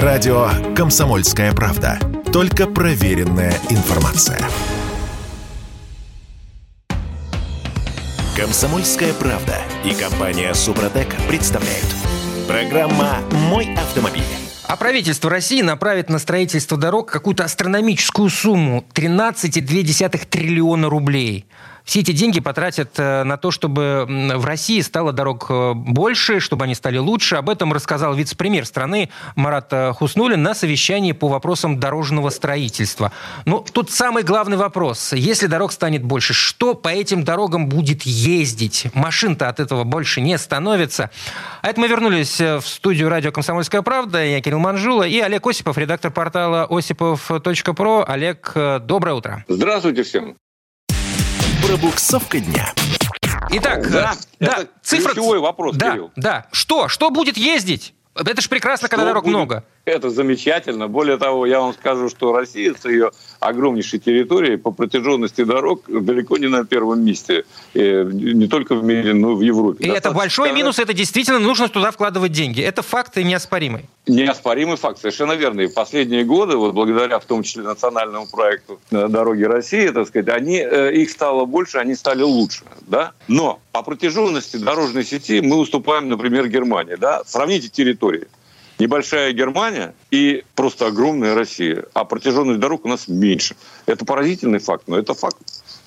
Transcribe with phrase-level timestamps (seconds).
[0.00, 1.98] Радио «Комсомольская правда».
[2.32, 4.40] Только проверенная информация.
[8.34, 11.84] «Комсомольская правда» и компания «Супротек» представляют.
[12.48, 13.18] Программа
[13.50, 14.24] «Мой автомобиль».
[14.66, 21.44] А правительство России направит на строительство дорог какую-то астрономическую сумму– 13,2 триллиона рублей–
[21.84, 26.64] все эти деньги потратят э, на то, чтобы в России стало дорог э, больше, чтобы
[26.64, 27.36] они стали лучше.
[27.36, 33.12] Об этом рассказал вице-премьер страны Марат э, Хуснулин на совещании по вопросам дорожного строительства.
[33.44, 35.12] Но ну, тут самый главный вопрос.
[35.12, 38.86] Если дорог станет больше, что по этим дорогам будет ездить?
[38.94, 41.10] Машин-то от этого больше не становится.
[41.62, 44.24] А это мы вернулись в студию радио «Комсомольская правда».
[44.24, 48.04] Я Кирилл Манжула и Олег Осипов, редактор портала осипов.про.
[48.06, 49.44] Олег, доброе утро.
[49.48, 50.36] Здравствуйте всем.
[51.66, 52.72] Пробуксовка дня.
[53.50, 55.12] Итак, да, да, это цифра...
[55.12, 56.10] ключевой вопрос, да, Кирилл.
[56.16, 56.88] Да, что?
[56.88, 57.94] Что будет ездить?
[58.14, 59.34] Это же прекрасно, когда дорог будет?
[59.34, 59.64] много.
[59.84, 60.86] Это замечательно.
[60.86, 66.36] Более того, я вам скажу, что Россия с ее огромнейшей территорией по протяженности дорог далеко
[66.36, 67.44] не на первом месте.
[67.74, 69.84] И не только в мире, но и в Европе.
[69.84, 70.62] И Достаточно это большой сказать...
[70.62, 72.60] минус, это действительно нужно туда вкладывать деньги.
[72.60, 73.88] Это факт и неоспоримый.
[74.06, 75.62] Неоспоримый факт, совершенно верно.
[75.62, 80.28] И в последние годы, вот благодаря в том числе национальному проекту «Дороги России», так сказать,
[80.28, 82.64] они, э, их стало больше, они стали лучше.
[82.82, 83.12] Да?
[83.28, 86.96] Но по протяженности дорожной сети мы уступаем, например, Германии.
[86.96, 87.22] Да?
[87.24, 87.68] Сравните
[88.02, 88.28] территории
[88.78, 93.54] небольшая Германия и просто огромная Россия, а протяженность дорог у нас меньше.
[93.86, 95.36] Это поразительный факт, но это факт.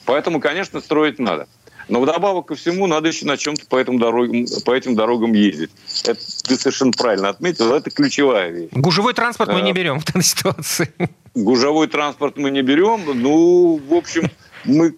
[0.05, 1.47] Поэтому, конечно, строить надо.
[1.89, 5.71] Но вдобавок ко всему надо еще на чем-то по этим дорогам, по этим дорогам ездить.
[6.05, 8.69] Это ты совершенно правильно отметил, это ключевая вещь.
[8.71, 10.93] Гужевой транспорт мы не э, берем в данной ситуации.
[11.33, 13.02] Гужевой транспорт мы не берем.
[13.13, 14.31] Ну, в общем,
[14.63, 14.95] мы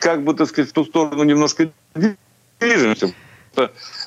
[0.00, 1.70] как бы, так сказать, в ту сторону немножко
[2.58, 3.14] движемся.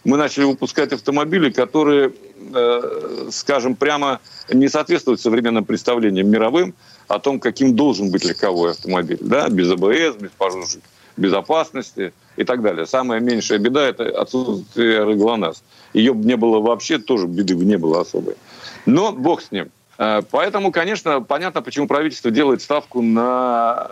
[0.04, 2.12] Мы начали выпускать автомобили, которые
[2.54, 4.20] Э, скажем, прямо
[4.52, 6.74] не соответствует современным представлениям мировым
[7.08, 9.20] о том, каким должен быть легковой автомобиль.
[9.22, 9.50] Да?
[9.50, 10.66] Без АБС, без пожарной
[11.18, 12.86] безопасности и так далее.
[12.86, 15.64] Самая меньшая беда– это отсутствие ГЛОНАСС.
[15.94, 18.36] Ее не было вообще, тоже беды не было особой.
[18.86, 19.70] Но бог с ним.
[19.98, 23.90] Э, поэтому, конечно, понятно, почему правительство делает ставку на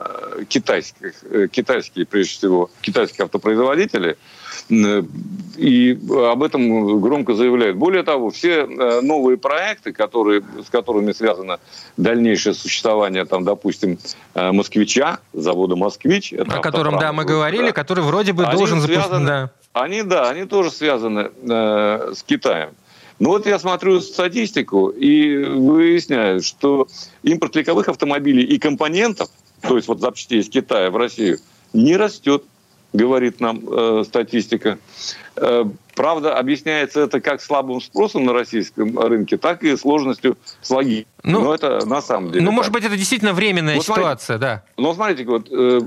[0.47, 4.17] китайских, э, китайские, прежде всего, китайские автопроизводители–
[4.69, 7.77] и об этом громко заявляют.
[7.77, 11.59] Более того, все э, новые проекты, которые, с которыми связано
[11.95, 13.97] дальнейшее существование, там, допустим,
[14.35, 16.33] э, «Москвича», завода «Москвич».
[16.33, 19.25] о котором, да, мы говорили, да, который вроде бы должен запустить.
[19.25, 19.51] Да.
[19.73, 22.71] Они, да, они тоже связаны э, с Китаем.
[23.19, 26.87] Ну вот я смотрю статистику и выясняю, что
[27.23, 29.29] импорт легковых автомобилей и компонентов,
[29.61, 31.39] то есть вот запчастей из Китая в Россию,
[31.73, 32.43] не растет
[32.93, 34.77] говорит нам э, статистика.
[35.35, 41.05] Э, правда, объясняется это как слабым спросом на российском рынке, так и сложностью с логикой.
[41.23, 42.45] Ну, Но это на самом деле.
[42.45, 44.63] Ну, может быть, это действительно временная вот ситуация, смотрите, да.
[44.81, 45.81] Но смотрите, вот э,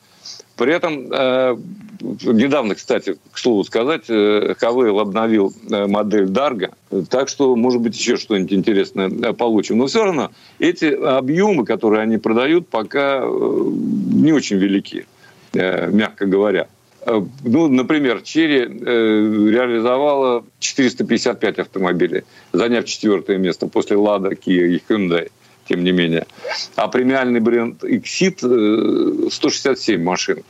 [0.61, 1.57] При этом э,
[2.01, 6.73] недавно, кстати, к слову сказать, э, Хавейл обновил э, модель Дарга,
[7.09, 9.79] так что, может быть, еще что-нибудь интересное получим.
[9.79, 15.07] Но все равно эти объемы, которые они продают, пока не очень велики,
[15.55, 16.69] мягко говоря.
[17.07, 25.31] Ну, например, Черри реализовала 455 автомобилей, заняв четвертое место после Лада, Kia и Hyundai
[25.71, 26.27] тем не менее.
[26.75, 30.43] А премиальный бренд Exit 167 машин.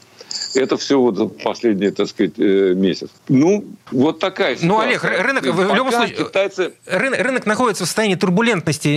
[0.55, 3.09] Это все вот за последний, так сказать, э, месяц.
[3.29, 4.69] Ну, вот такая ситуация.
[4.69, 6.17] Ну, Олег, рынок в любом случае...
[6.17, 6.73] Китайцы...
[6.87, 8.89] Рынок, рынок находится в состоянии турбулентности.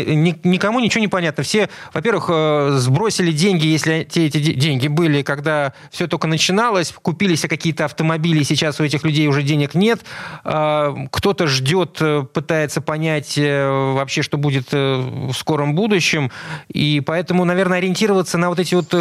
[0.44, 1.44] Никому ничего не понятно.
[1.44, 7.36] Все, во-первых, э, сбросили деньги, если те эти деньги были, когда все только начиналось, купили
[7.36, 10.00] себе какие-то автомобили, сейчас у этих людей уже денег нет.
[10.44, 16.32] А, кто-то ждет, э, пытается понять вообще, что будет в скором будущем.
[16.68, 18.94] И поэтому, наверное, ориентироваться на вот эти вот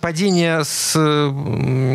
[0.00, 0.94] падения с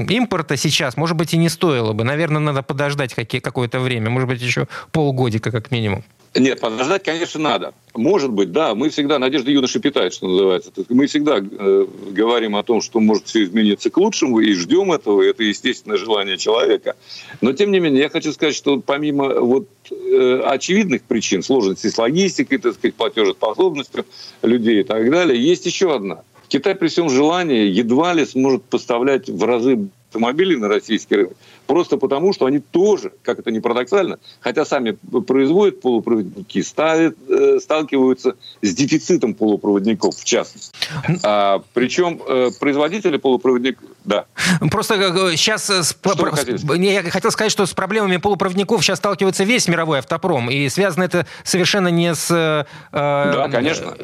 [0.06, 2.04] импорта сейчас, может быть, и не стоило бы.
[2.04, 6.04] Наверное, надо подождать какое-то время, может быть, еще полгодика как минимум.
[6.36, 7.74] Нет, подождать, конечно, надо.
[7.96, 10.72] Может быть, да, мы всегда, надежда юноши питает, что называется.
[10.90, 15.24] Мы всегда э, говорим о том, что может все измениться к лучшему, и ждем этого,
[15.24, 16.96] это естественное желание человека.
[17.42, 21.98] Но, тем не менее, я хочу сказать, что помимо вот э, очевидных причин, сложности с
[21.98, 24.06] логистикой, так сказать, платежеспособностью
[24.44, 26.22] людей и так далее, есть еще одна.
[26.50, 31.38] Китай при всем желании едва ли сможет поставлять в разы автомобилей на российский рынок,
[31.68, 34.98] просто потому, что они тоже, как это не парадоксально, хотя сами
[35.28, 40.76] производят полупроводники, ставят, э, сталкиваются с дефицитом полупроводников, в частности.
[41.24, 43.84] А, причем э, производители полупроводников...
[44.10, 44.26] Да.
[44.72, 44.96] Просто
[45.38, 45.70] сейчас...
[45.70, 50.68] Э, что я хотел сказать, что с проблемами полупроводников сейчас сталкивается весь мировой автопром, и
[50.70, 53.96] связано это совершенно не с э, да, конечно.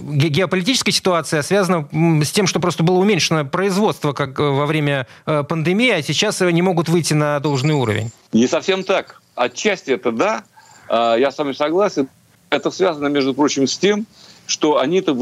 [0.00, 1.86] геополитической ситуацией, а связано
[2.24, 6.88] с тем, что просто было уменьшено производство как во время пандемии, а сейчас не могут
[6.88, 8.10] выйти на должный уровень.
[8.32, 9.20] Не совсем так.
[9.34, 10.44] Отчасти это да,
[10.88, 12.08] а, я с вами согласен.
[12.48, 14.06] Это связано, между прочим, с тем,
[14.46, 15.14] что они-то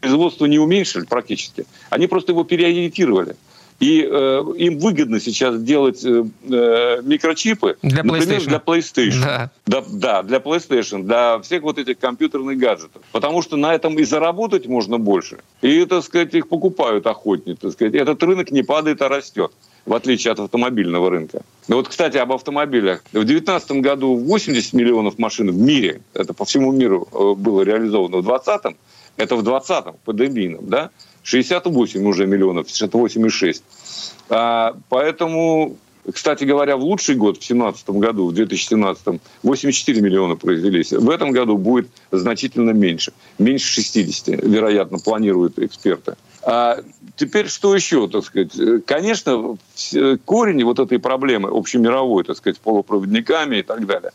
[0.00, 1.64] производство не уменьшили практически.
[1.90, 3.36] Они просто его переориентировали.
[3.80, 8.48] И э, им выгодно сейчас делать э, э микрочипы, для например, PlayStation.
[8.48, 9.20] для PlayStation.
[9.20, 9.50] Да.
[9.66, 13.02] Да, да, для PlayStation, для всех вот этих компьютерных гаджетов.
[13.12, 15.38] Потому что на этом и заработать можно больше.
[15.60, 17.56] И, так сказать, их покупают охотнее.
[17.56, 17.94] Так сказать.
[17.94, 19.52] Этот рынок не падает, а растет
[19.86, 21.42] в отличие от автомобильного рынка.
[21.68, 23.02] Ну вот, кстати, об автомобилях.
[23.12, 28.18] В 2019 году 80 миллионов машин в мире, это по всему миру э, было реализовано,
[28.18, 28.76] в 2020
[29.16, 30.90] это в 2020 пандемийном, да,
[31.24, 33.62] 68 уже миллионов, 68,6.
[34.28, 35.76] А, поэтому,
[36.12, 40.92] кстати говоря, в лучший год, в 2017 году, в 2017, 84 миллиона произвелись.
[40.92, 43.12] В этом году будет значительно меньше.
[43.38, 46.14] Меньше 60, вероятно, планируют эксперты.
[46.42, 46.80] А
[47.16, 48.52] теперь что еще, так сказать?
[48.84, 49.56] Конечно,
[50.26, 54.12] корень вот этой проблемы общемировой, так сказать, полупроводниками и так далее,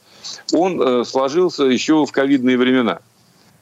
[0.53, 2.99] он э, сложился еще в ковидные времена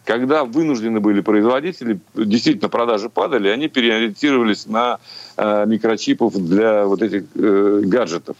[0.07, 4.99] когда вынуждены были производители, действительно продажи падали, они переориентировались на
[5.35, 8.37] э, микрочипов для вот этих э, гаджетов.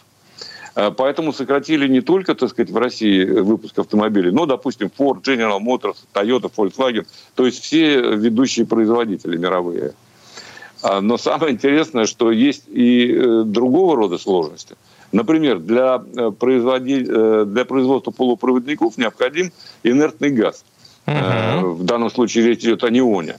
[0.74, 5.60] Э, поэтому сократили не только, так сказать, в России выпуск автомобилей, но, допустим, Ford, General
[5.60, 9.92] Motors, Toyota, Volkswagen, то есть все ведущие производители мировые.
[10.80, 14.76] А, но самое интересное, что есть и другого рода сложности.
[15.12, 17.00] Например, для, производи...
[17.00, 20.64] для производства полупроводников необходим инертный газ–
[21.08, 21.72] Угу.
[21.74, 23.36] В данном случае речь идет о неоне.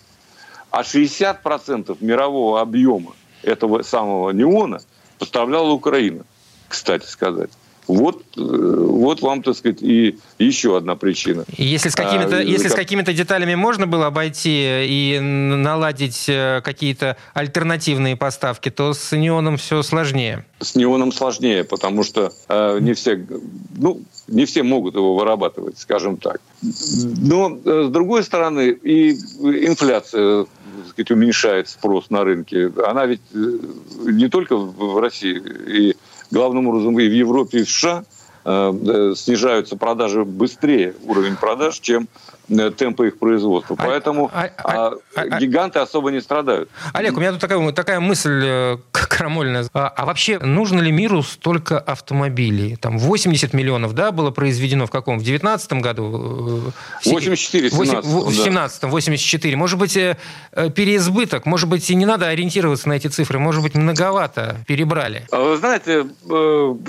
[0.72, 3.14] А 60% мирового объема
[3.44, 4.80] этого самого неона
[5.18, 6.24] поставляла Украина,
[6.68, 7.50] кстати сказать.
[7.90, 11.44] Вот, э, вот вам, так сказать, и еще одна причина.
[11.58, 12.74] Если с какими-то, а, если как...
[12.74, 19.58] с какими-то деталями можно было обойти и наладить э, какие-то альтернативные поставки, то с неоном
[19.58, 20.46] все сложнее.
[20.60, 23.26] С неоном сложнее, потому что э, не все,
[23.76, 26.42] ну, не все могут его вырабатывать, скажем так.
[26.62, 30.46] Но, э, с другой стороны, и инфляция
[30.90, 32.72] сказать, уменьшает спрос на рынке.
[32.86, 35.96] Она ведь не только в России, и
[36.32, 38.04] главным образом и в Европе, и в США
[38.46, 42.08] э, э, снижаются продажи быстрее, уровень продаж, чем
[42.50, 43.76] Э, темпы их производства.
[43.78, 46.70] А, Поэтому а, а, а, гиганты особо не страдают.
[46.94, 48.78] Олег, у меня тут такая, такая мысль э,
[49.10, 49.66] крамольная.
[49.74, 52.78] А, а вообще, нужно ли миру столько автомобилей?
[52.78, 55.20] Там 80 миллионов, да, было произведено в каком?
[55.20, 56.72] В 19 году?
[57.04, 58.06] 84, 17.
[58.06, 59.56] В 17 84.
[59.58, 61.46] Может быть, переизбыток?
[61.46, 63.40] Может быть, и не надо ориентироваться на эти цифры?
[63.40, 65.26] Может быть, многовато перебрали?
[65.32, 66.06] Вы знаете,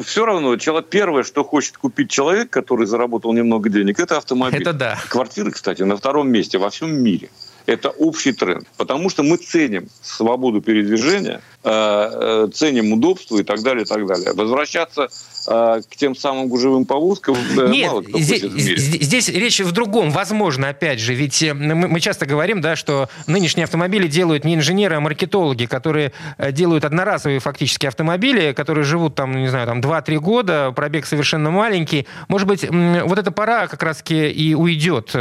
[0.04, 4.61] все равно первое, что хочет купить человек, который заработал немного денег, это автомобиль.
[4.61, 4.99] Это да.
[5.09, 7.30] Квартира кстати, на втором месте во всем мире.
[7.66, 8.66] Это общий тренд.
[8.76, 14.07] Потому что мы ценим свободу передвижения, э, э, ценим удобство и так далее, и так
[14.07, 14.33] далее.
[14.33, 15.09] Возвращаться
[15.47, 17.37] э, к тем самым гужевым повозкам
[17.71, 18.76] Нет, мало кто здесь, хочет в мире.
[18.79, 20.11] Здесь речь в другом.
[20.11, 25.00] Возможно, опять же, ведь мы, часто говорим, да, что нынешние автомобили делают не инженеры, а
[25.00, 26.12] маркетологи, которые
[26.52, 32.07] делают одноразовые фактически автомобили, которые живут там, не знаю, там 2-3 года, пробег совершенно маленький.
[32.29, 35.14] Может быть, вот эта пора как раз-таки и уйдет.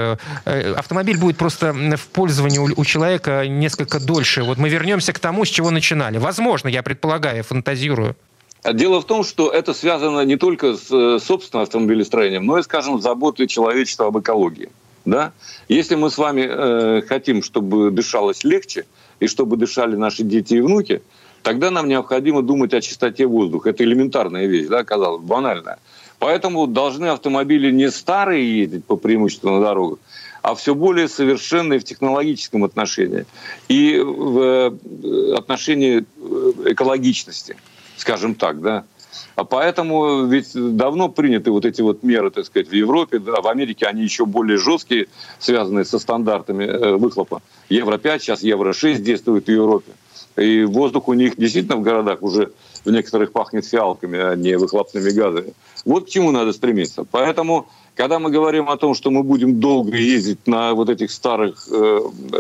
[0.46, 4.44] Автомобиль будет просто в у, у человека несколько дольше.
[4.44, 6.18] Вот мы вернемся к тому, с чего начинали.
[6.30, 8.16] Возможно, я предполагаю, фантазирую.
[8.74, 13.02] Дело в том, что это связано не только с э, собственным автомобилестроением, но и, скажем,
[13.02, 14.70] заботой человечества об экологии.
[15.06, 15.32] Да?
[15.70, 18.86] Если мы с вами э, хотим, чтобы дышалось легче,
[19.20, 21.02] и чтобы дышали наши дети и внуки,
[21.42, 23.72] тогда нам необходимо думать о чистоте воздуха.
[23.72, 25.80] Это элементарная вещь, да, казалось, банальная.
[26.20, 29.98] Поэтому должны автомобили не старые ездить по преимуществу на дорогах,
[30.50, 33.26] а все более совершенные в технологическом отношении
[33.68, 37.56] и в э, отношении э, экологичности,
[37.98, 38.84] скажем так, да.
[39.36, 43.48] А поэтому ведь давно приняты вот эти вот меры, так сказать, в Европе, да, в
[43.48, 47.42] Америке они еще более жесткие, связанные со стандартами э, выхлопа.
[47.70, 49.92] Евро-5, сейчас Евро-6 действует в Европе.
[50.36, 52.52] И воздух у них действительно в городах уже
[52.86, 55.54] в некоторых пахнет фиалками, а не выхлопными газами.
[55.86, 57.06] Вот к чему надо стремиться.
[57.10, 57.68] Поэтому,
[58.00, 62.00] когда мы говорим о том, что мы будем долго ездить на вот этих старых э,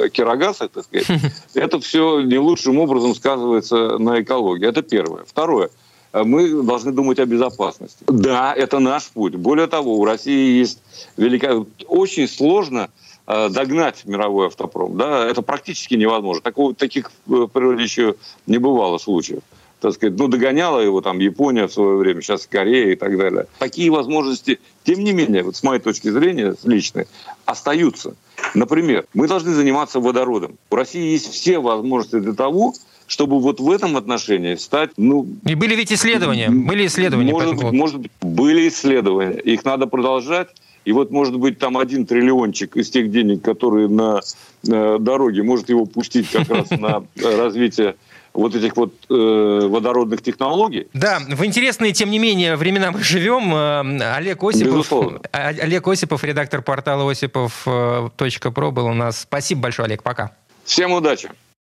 [0.09, 1.21] кирогазах, так сказать,
[1.53, 4.65] это все не лучшим образом сказывается на экологии.
[4.65, 5.25] Это первое.
[5.25, 5.69] Второе
[6.13, 8.03] мы должны думать о безопасности.
[8.07, 9.35] Да, это наш путь.
[9.35, 10.79] Более того, у России есть
[11.17, 11.65] великая...
[11.87, 12.89] Очень сложно
[13.27, 14.97] э, догнать мировой автопром.
[14.97, 15.27] Да?
[15.27, 16.41] Это практически невозможно.
[16.41, 18.15] Такого, таких в природе еще
[18.47, 19.41] не бывало случаев
[19.79, 23.45] так сказать, ну, догоняла его там Япония в свое время, сейчас Корея и так далее.
[23.59, 27.07] Такие возможности, тем не менее, вот с моей точки зрения, личной,
[27.45, 28.15] остаются.
[28.53, 30.57] Например, мы должны заниматься водородом.
[30.69, 32.73] У России есть все возможности для того,
[33.07, 35.27] чтобы вот в этом отношении стать, ну...
[35.45, 37.31] И были ведь исследования, были исследования.
[37.31, 39.39] Может, быть, может быть, были исследования.
[39.39, 40.49] Их надо продолжать.
[40.85, 44.21] И вот, может быть, там один триллиончик из тех денег, которые на,
[44.63, 47.95] на дороге, может его пустить как раз на развитие
[48.33, 50.87] вот этих вот э, водородных технологий.
[50.93, 53.53] Да, в интересные, тем не менее, времена мы живем.
[53.53, 55.21] Э, Олег Осипов, Безусловно.
[55.31, 59.21] Олег Осипов, редактор портала осипов.про был у нас.
[59.21, 60.31] Спасибо большое, Олег, пока.
[60.63, 61.29] Всем удачи.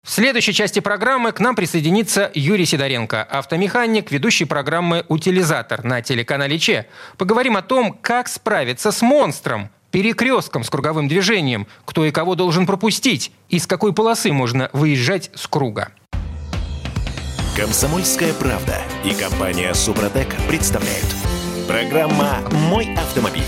[0.06, 6.60] В следующей части программы к нам присоединится Юрий Сидоренко, автомеханик, ведущий программы «Утилизатор» на телеканале
[6.60, 6.86] ЧЕ.
[7.18, 12.66] Поговорим о том, как справиться с монстром, перекрестком с круговым движением, кто и кого должен
[12.66, 15.88] пропустить, и с какой полосы можно выезжать с круга.
[17.56, 21.06] Комсомольская правда и компания «Супротек» представляют.
[21.66, 23.42] Программа «Мой автомобиль».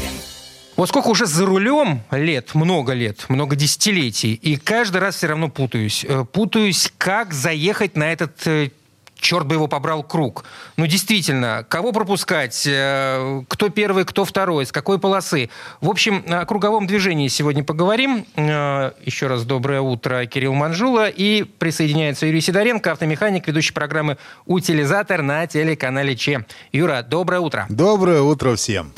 [0.76, 5.50] Вот сколько уже за рулем лет, много лет, много десятилетий, и каждый раз все равно
[5.50, 6.06] путаюсь.
[6.08, 8.70] Э, путаюсь, как заехать на этот э,
[9.18, 10.44] черт бы его побрал круг.
[10.76, 15.50] Ну, действительно, кого пропускать, э, кто первый, кто второй, с какой полосы.
[15.80, 18.26] В общем, о круговом движении сегодня поговорим.
[18.36, 21.08] Э, еще раз доброе утро, Кирилл Манжула.
[21.08, 26.44] И присоединяется Юрий Сидоренко, автомеханик, ведущий программы «Утилизатор» на телеканале Че.
[26.72, 27.66] Юра, доброе утро.
[27.68, 28.92] Доброе утро всем.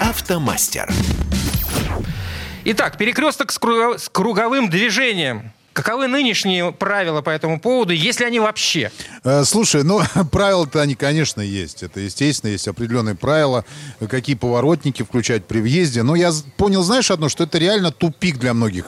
[0.00, 0.88] Автомастер.
[2.64, 5.52] Итак, перекресток с круговым движением.
[5.78, 8.90] Каковы нынешние правила по этому поводу, если они вообще?
[9.22, 10.00] Э, слушай, ну,
[10.32, 11.84] правила-то они, конечно, есть.
[11.84, 13.64] Это, естественно, есть определенные правила,
[14.10, 16.02] какие поворотники включать при въезде.
[16.02, 18.86] Но я понял, знаешь, одно, что это реально тупик для многих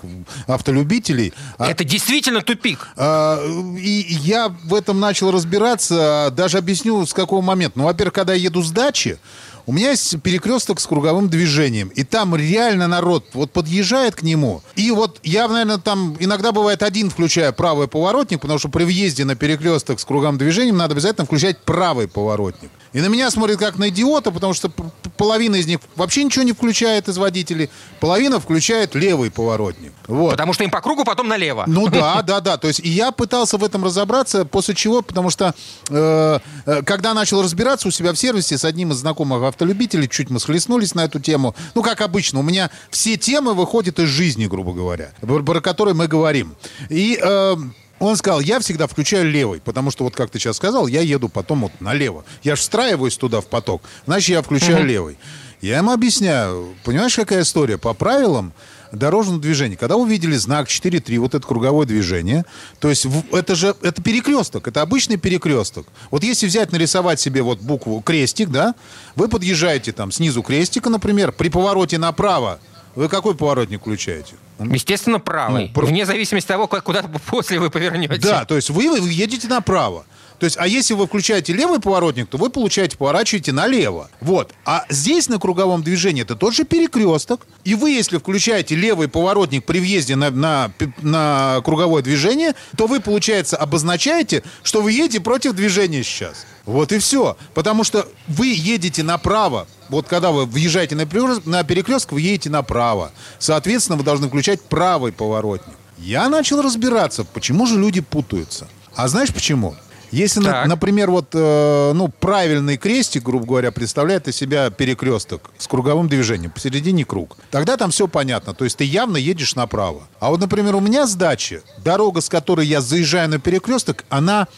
[0.48, 1.32] автолюбителей.
[1.58, 2.88] А это действительно тупик.
[2.96, 3.40] А,
[3.78, 7.78] и я в этом начал разбираться, даже объясню, с какого момента.
[7.78, 9.20] Ну, во-первых, когда я еду с дачи,
[9.66, 14.62] у меня есть перекресток с круговым движением, и там реально народ вот подъезжает к нему.
[14.76, 19.24] И вот я, наверное, там иногда бывает один включая правый поворотник, потому что при въезде
[19.24, 22.70] на перекресток с круговым движением надо обязательно включать правый поворотник.
[22.92, 24.70] И на меня смотрят как на идиота, потому что
[25.16, 29.92] половина из них вообще ничего не включает из водителей, половина включает левый поворотник.
[30.08, 30.32] Вот.
[30.32, 31.64] Потому что им по кругу потом налево.
[31.66, 32.56] Ну да, да, да.
[32.56, 35.54] То есть и я пытался в этом разобраться, после чего, потому что
[35.88, 40.30] э, э, когда начал разбираться у себя в сервисе с одним из знакомых автолюбителей, чуть
[40.30, 41.54] мы схлестнулись на эту тему.
[41.74, 46.08] Ну, как обычно, у меня все темы выходят из жизни, грубо говоря, про которые мы
[46.08, 46.54] говорим.
[46.88, 47.56] И э,
[48.00, 51.28] он сказал, я всегда включаю левый, потому что вот как ты сейчас сказал, я еду
[51.28, 52.24] потом вот налево.
[52.42, 54.86] Я же встраиваюсь туда в поток, значит, я включаю угу.
[54.86, 55.18] левый.
[55.60, 57.76] Я ему объясняю, понимаешь, какая история?
[57.76, 58.54] По правилам
[58.92, 62.44] дорожного движения, когда увидели знак 4.3, вот это круговое движение,
[62.78, 65.86] то есть это же это перекресток, это обычный перекресток.
[66.10, 68.74] Вот если взять, нарисовать себе вот букву крестик, да,
[69.16, 72.60] вы подъезжаете там снизу крестика, например, при повороте направо
[72.94, 74.34] вы какой поворотник включаете?
[74.58, 75.70] Естественно, правый.
[75.74, 78.16] Ну, Вне зависимости от того, куда после вы повернете.
[78.18, 80.04] Да, то есть вы, вы едете направо.
[80.40, 84.08] То есть, а если вы включаете левый поворотник, то вы, получаете, поворачиваете налево.
[84.22, 84.54] Вот.
[84.64, 87.46] А здесь на круговом движении это тот же перекресток.
[87.64, 93.00] И вы, если включаете левый поворотник при въезде на, на, на круговое движение, то вы,
[93.00, 96.46] получается, обозначаете, что вы едете против движения сейчас.
[96.64, 97.36] Вот и все.
[97.52, 99.68] Потому что вы едете направо.
[99.90, 103.12] Вот когда вы въезжаете на перекресток, на перекресток, вы едете направо.
[103.38, 105.74] Соответственно, вы должны включать правый поворотник.
[105.98, 108.68] Я начал разбираться, почему же люди путаются.
[108.94, 109.76] А знаешь почему?
[110.10, 115.68] Если, на, например, вот, э, ну, правильный крестик, грубо говоря, представляет из себя перекресток с
[115.68, 118.54] круговым движением, посередине круг, тогда там все понятно.
[118.54, 120.02] То есть ты явно едешь направо.
[120.18, 124.48] А вот, например, у меня с дачи, дорога, с которой я заезжаю на перекресток, она,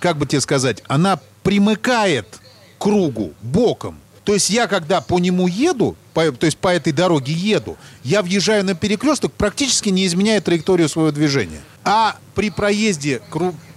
[0.00, 2.26] как бы тебе сказать, она примыкает
[2.78, 3.98] к кругу боком.
[4.24, 8.22] То есть я, когда по нему еду, по, то есть по этой дороге еду, я
[8.22, 11.60] въезжаю на перекресток, практически не изменяя траекторию своего движения.
[11.86, 13.22] А при проезде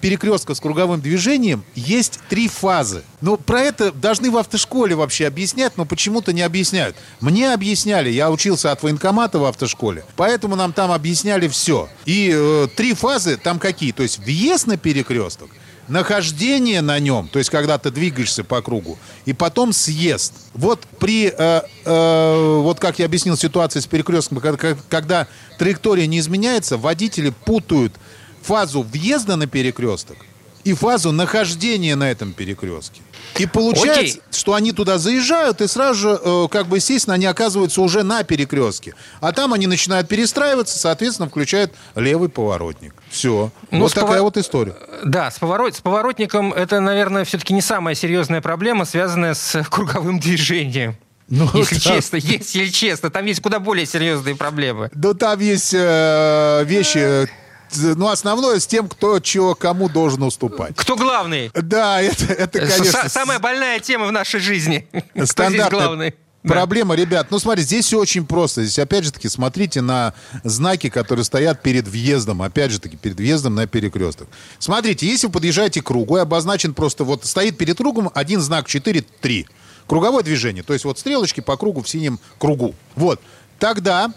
[0.02, 3.04] перекрестка с круговым движением есть три фазы.
[3.22, 6.96] Но про это должны в автошколе вообще объяснять, но почему-то не объясняют.
[7.22, 11.88] Мне объясняли, я учился от военкомата в автошколе, поэтому нам там объясняли все.
[12.06, 13.92] И э, три фазы там какие?
[13.92, 15.52] То есть въезд на перекресток,
[15.90, 20.34] нахождение на нем, то есть когда ты двигаешься по кругу, и потом съезд.
[20.54, 25.28] Вот при, э, э, вот как я объяснил ситуацию с перекрестком, когда, когда
[25.58, 27.94] траектория не изменяется, водители путают
[28.42, 30.18] фазу въезда на перекресток
[30.64, 33.02] и фазу нахождения на этом перекрестке.
[33.38, 34.22] И получается, Окей.
[34.32, 38.24] что они туда заезжают, и сразу же, э, как бы, естественно, они оказываются уже на
[38.24, 38.96] перекрестке.
[39.22, 42.94] А там они начинают перестраиваться, соответственно, включают левый поворотник.
[43.10, 43.52] Все.
[43.72, 44.76] Ну, вот такая повор- вот история.
[45.06, 50.20] Да, с, поворот, с поворотником это, наверное, все-таки не самая серьезная проблема, связанная с круговым
[50.20, 50.96] движением.
[51.30, 51.94] Ну, если так.
[51.94, 54.90] честно, если честно, там есть куда более серьезные проблемы.
[54.94, 57.28] Да там есть э, вещи, э,
[57.76, 60.76] ну, основное с тем, кто чего кому должен уступать.
[60.76, 61.52] Кто главный?
[61.54, 63.00] Да, это, это конечно...
[63.00, 64.88] Са- Самая больная тема в нашей жизни.
[65.24, 66.16] Стандартная главный?
[66.42, 66.54] Да.
[66.54, 68.64] Проблема, ребят, ну смотри, здесь все очень просто.
[68.64, 70.14] Здесь, опять же таки, смотрите на
[70.46, 72.42] знаки, которые стоят перед въездом.
[72.42, 74.30] Опять же таки, перед въездом на перекресток.
[74.58, 78.68] Смотрите, если вы подъезжаете к кругу, и обозначен просто, вот стоит перед кругом один знак
[78.68, 79.48] 4-3.
[79.86, 80.64] Круговое движение.
[80.64, 82.74] То есть вот стрелочки по кругу в синем кругу.
[82.96, 83.20] Вот.
[83.58, 84.14] Тогда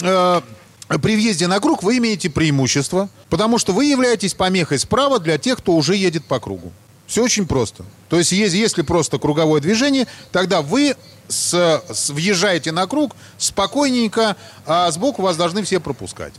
[0.00, 0.40] э,
[0.88, 5.58] при въезде на круг вы имеете преимущество, потому что вы являетесь помехой справа для тех,
[5.58, 6.72] кто уже едет по кругу.
[7.06, 7.84] Все очень просто.
[8.08, 10.94] То есть, если, просто круговое движение, тогда вы
[11.28, 16.32] с- с- въезжаете на круг спокойненько, а сбоку вас должны все пропускать.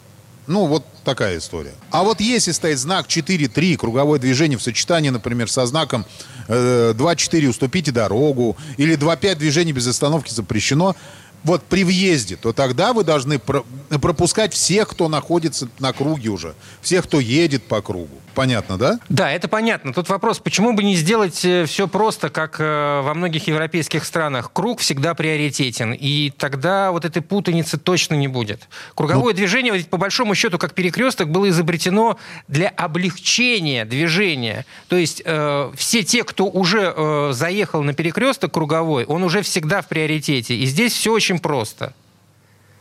[0.47, 1.73] Ну, вот такая история.
[1.91, 6.05] А вот если стоит знак 4-3, круговое движение в сочетании, например, со знаком
[6.47, 10.95] э, 2-4 уступите дорогу, или 2-5 движение без остановки запрещено,
[11.43, 13.63] вот при въезде, то тогда вы должны про-
[14.01, 18.19] пропускать всех, кто находится на круге уже, всех, кто едет по кругу.
[18.35, 18.99] Понятно, да?
[19.09, 19.91] Да, это понятно.
[19.91, 24.51] Тут вопрос, почему бы не сделать все просто, как э, во многих европейских странах?
[24.53, 28.69] Круг всегда приоритетен, и тогда вот этой путаницы точно не будет.
[28.95, 32.17] Круговое движение, ведь по большому счету, как перекресток, было изобретено
[32.47, 34.65] для облегчения движения.
[34.87, 39.81] То есть э, все те, кто уже э, заехал на перекресток круговой, он уже всегда
[39.81, 40.55] в приоритете.
[40.55, 41.93] И здесь все очень просто.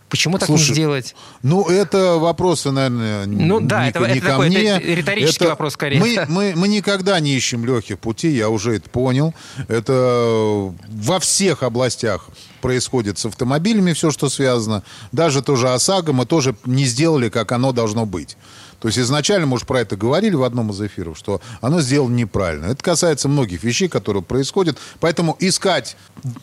[0.08, 1.14] Почему так Слушай, не сделать?
[1.42, 4.62] Ну, это вопросы, наверное, Ну не, да, не это- ко- это не ко такой, мне.
[4.62, 6.00] это риторический вопрос скорее.
[6.00, 9.34] Мы, мы, мы никогда не ищем легких путей, я уже это понял.
[9.68, 14.82] Это во всех областях происходит с автомобилями все, что связано.
[15.12, 18.36] Даже тоже ОСАГО мы тоже не сделали, как оно должно быть.
[18.80, 22.14] То есть изначально, мы уже про это говорили в одном из эфиров, что оно сделано
[22.14, 22.66] неправильно.
[22.66, 24.78] Это касается многих вещей, которые происходят.
[25.00, 25.96] Поэтому искать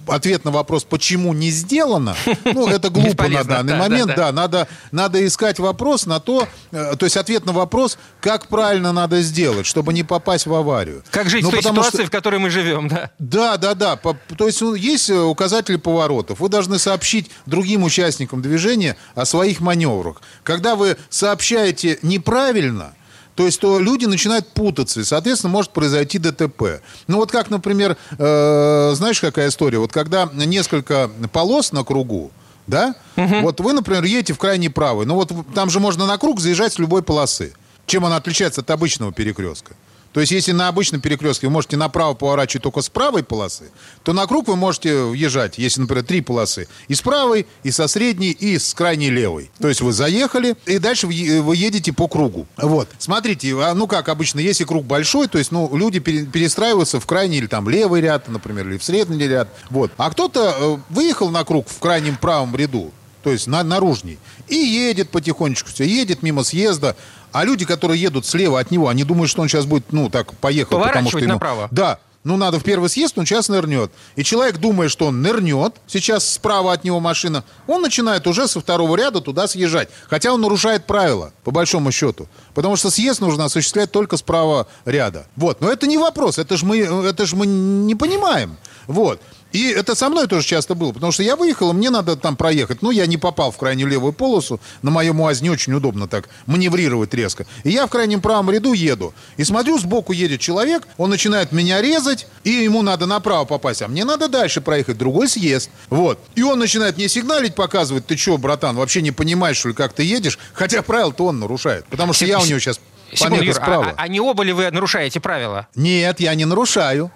[0.05, 4.07] ответ на вопрос, почему не сделано, ну, это глупо на данный да, момент.
[4.07, 8.47] да, Да, надо, надо искать вопрос на то, э, то есть ответ на вопрос, как
[8.47, 11.03] правильно надо сделать, чтобы не попасть в аварию.
[11.11, 13.11] Как жить Ну, в той ситуации, что- в которой мы живем, да?
[13.17, 13.95] да, да, да.
[13.95, 16.39] По- То есть ну, есть э, указатели поворотов.
[16.39, 20.21] Вы должны сообщить другим участникам движения о своих маневрах.
[20.43, 22.93] Когда вы сообщаете неправильно,
[23.35, 26.81] то есть то люди начинают путаться, и, соответственно, может произойти ДТП.
[27.07, 29.79] Ну вот как, например, э, знаешь, какая история?
[29.79, 32.31] Вот когда несколько полос на кругу,
[32.67, 32.95] да?
[33.15, 35.05] Вот вы, например, едете в крайний правый.
[35.05, 37.53] Ну вот там же можно на круг заезжать с любой полосы.
[37.87, 39.75] Чем она отличается от обычного перекрестка?
[40.15, 43.69] То есть, если на обычном перекрестке вы можете направо поворачивать только с правой полосы,
[44.01, 47.89] то на круг вы можете въезжать, если, например, три полосы, и с правой, и со
[47.89, 49.51] средней, и с крайней левой.
[49.59, 52.47] То есть вы заехали, и дальше вы едете по кругу.
[52.55, 52.87] Вот.
[52.97, 57.05] Смотрите, а, ну как обычно, если круг большой, то есть, ну, люди пере- перестраиваются в
[57.05, 59.49] крайний или там левый ряд, например, или в средний ряд.
[59.69, 59.91] Вот.
[59.97, 64.55] А кто-то э, выехал на круг в крайнем правом ряду, то есть на, наружней, и
[64.55, 66.95] едет потихонечку все, едет мимо съезда,
[67.35, 70.33] а люди, которые едут слева от него, они думают, что он сейчас будет, ну, так,
[70.37, 70.93] поехал, потому что...
[70.93, 71.67] Поворачивать ему- направо.
[71.69, 73.91] Да, ну, надо в первый съезд, он сейчас нырнет.
[74.15, 78.61] И человек думает, что он нырнет, сейчас справа от него машина, он начинает уже со
[78.61, 79.89] второго ряда туда съезжать.
[80.07, 82.29] Хотя он нарушает правила, по большому счету.
[82.53, 85.27] Потому что съезд нужно осуществлять только с правого ряда.
[85.35, 88.55] Вот, но это не вопрос, это же мы, это ж мы не понимаем.
[88.87, 89.21] Вот.
[89.55, 92.35] И это со мной тоже часто было, потому что я выехал, и мне надо там
[92.35, 92.81] проехать.
[92.81, 96.27] Ну, я не попал в крайнюю левую полосу, на моем УАЗе не очень удобно так
[96.45, 97.45] маневрировать резко.
[97.63, 99.13] И я в крайнем правом ряду еду.
[99.37, 103.87] И смотрю, сбоку едет человек, он начинает меня резать, и ему надо направо попасть, а
[103.87, 105.69] мне надо дальше проехать, другой съезд.
[105.89, 106.19] Вот.
[106.35, 109.93] И он начинает мне сигналить, показывать, ты что, братан, вообще не понимаешь, что ли, как
[109.93, 110.37] ты едешь?
[110.51, 112.81] Хотя правила-то он нарушает, потому что я у него сейчас
[113.13, 113.85] Секунду, Юр, а, справа.
[113.95, 115.69] а- а не оба ли вы нарушаете правила?
[115.75, 117.09] Нет, я не нарушаю.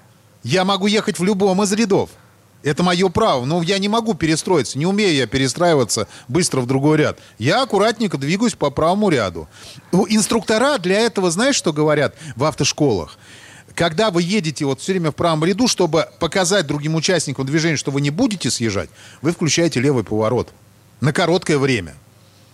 [0.44, 2.10] Я могу ехать в любом из рядов.
[2.62, 3.46] Это мое право.
[3.46, 4.78] Но я не могу перестроиться.
[4.78, 7.20] Не умею я перестраиваться быстро в другой ряд.
[7.38, 9.48] Я аккуратненько двигаюсь по правому ряду.
[9.92, 13.18] Инструктора для этого, знаешь, что говорят в автошколах?
[13.76, 17.92] Когда вы едете вот все время в правом ряду, чтобы показать другим участникам движения, что
[17.92, 18.90] вы не будете съезжать,
[19.22, 20.50] вы включаете левый поворот
[21.00, 21.96] на короткое время.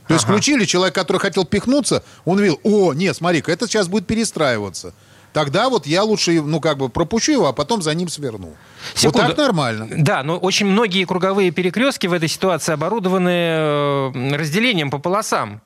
[0.07, 0.33] То есть ага.
[0.33, 4.93] включили, человек, который хотел пихнуться, он видел, о, нет, смотри-ка, это сейчас будет перестраиваться
[5.35, 8.55] тогда вот я лучше, ну, как бы пропущу его, а потом за ним сверну.
[8.93, 9.27] Секунду.
[9.27, 9.89] Вот так нормально.
[9.91, 15.61] Да, но очень многие круговые перекрестки в этой ситуации оборудованы э, разделением по полосам.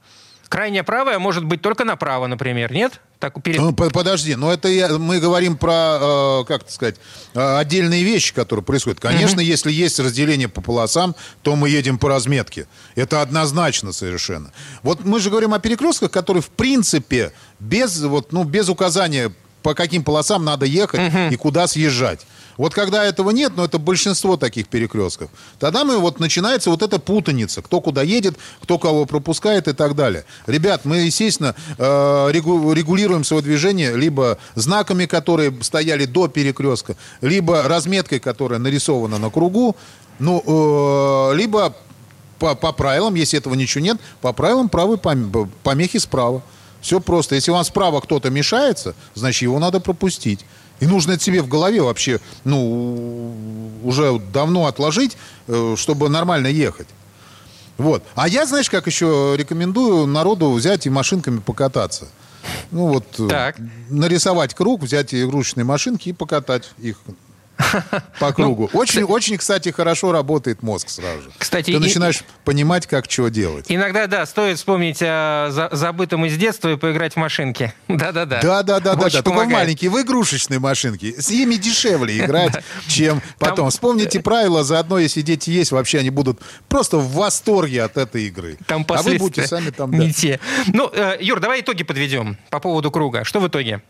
[0.47, 2.99] Крайняя правая может быть только направо, например, нет?
[3.19, 3.59] Так, перед...
[3.59, 6.95] ну, подожди, но это я, мы говорим про, э, как сказать,
[7.35, 8.99] э, отдельные вещи, которые происходят.
[8.99, 9.45] Конечно, угу.
[9.45, 12.65] если есть разделение по полосам, то мы едем по разметке.
[12.95, 14.51] Это однозначно совершенно.
[14.81, 19.31] Вот мы же говорим о перекрестках, которые в принципе без, вот, ну, без указания
[19.63, 21.19] по каким полосам надо ехать угу.
[21.31, 22.25] и куда съезжать.
[22.59, 26.99] Вот когда этого нет, но это большинство таких перекрестков, тогда мы вот начинается вот эта
[26.99, 30.25] путаница, кто куда едет, кто кого пропускает и так далее.
[30.45, 38.19] Ребят, мы, естественно, э, регулируем свое движение либо знаками, которые стояли до перекрестка, либо разметкой,
[38.19, 39.77] которая нарисована на кругу,
[40.19, 41.73] ну, э, либо
[42.39, 46.41] по, по правилам, если этого ничего нет, по правилам правой помехи справа.
[46.81, 47.35] Все просто.
[47.35, 50.45] Если вам справа кто-то мешается, значит, его надо пропустить.
[50.79, 53.33] И нужно это себе в голове вообще, ну,
[53.83, 56.87] уже давно отложить, э, чтобы нормально ехать.
[57.77, 58.03] Вот.
[58.15, 62.07] А я, знаешь, как еще рекомендую народу взять и машинками покататься.
[62.71, 63.57] Ну вот, э, так.
[63.89, 66.97] нарисовать круг, взять игрушечные машинки и покатать их
[68.19, 68.69] по ну, кругу.
[68.73, 71.31] Очень, очень, кстати, хорошо работает мозг сразу же.
[71.37, 73.65] Кстати, ты начинаешь понимать, как чего делать.
[73.67, 77.73] Иногда, да, стоит вспомнить о забытом из детства и поиграть в машинки.
[77.87, 78.39] Да-да-да.
[78.41, 79.21] Да-да-да, да, да.
[79.21, 81.19] Только маленькие, в игрушечные машинки.
[81.19, 82.53] С ними дешевле играть,
[82.87, 83.69] чем потом.
[83.69, 88.57] Вспомните правила, заодно, если дети есть, вообще они будут просто в восторге от этой игры.
[88.67, 89.91] Там а вы будете сами там.
[89.99, 90.39] Не те.
[90.67, 93.23] Ну, э, Юр, давай итоги подведем по поводу круга.
[93.23, 93.81] Что в итоге?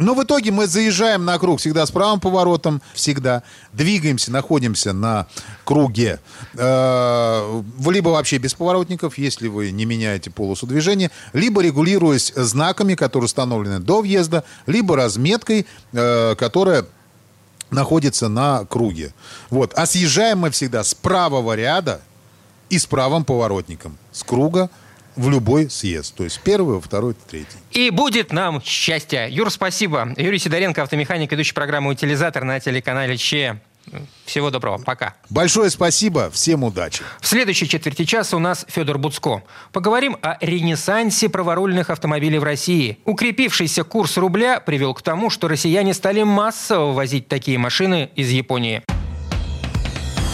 [0.00, 3.42] Но в итоге мы заезжаем на круг всегда с правым поворотом, всегда.
[3.74, 5.26] Двигаемся, находимся на
[5.64, 6.20] круге.
[6.54, 13.26] Э, либо вообще без поворотников, если вы не меняете полосу движения, либо регулируясь знаками, которые
[13.26, 16.86] установлены до въезда, либо разметкой, э, которая
[17.70, 19.12] находится на круге.
[19.50, 19.74] Вот.
[19.74, 22.00] А съезжаем мы всегда с правого ряда
[22.70, 23.98] и с правым поворотником.
[24.12, 24.70] С круга
[25.16, 26.14] в любой съезд.
[26.14, 27.58] То есть первый, второй, третий.
[27.72, 29.28] И будет нам счастье.
[29.30, 30.12] Юр, спасибо.
[30.16, 33.60] Юрий Сидоренко, автомеханик, ведущий программы «Утилизатор» на телеканале ЧЕ.
[34.24, 34.78] Всего доброго.
[34.78, 35.14] Пока.
[35.30, 36.30] Большое спасибо.
[36.30, 37.02] Всем удачи.
[37.20, 39.42] В следующей четверти часа у нас Федор Буцко.
[39.72, 42.98] Поговорим о ренессансе праворульных автомобилей в России.
[43.04, 48.82] Укрепившийся курс рубля привел к тому, что россияне стали массово возить такие машины из Японии.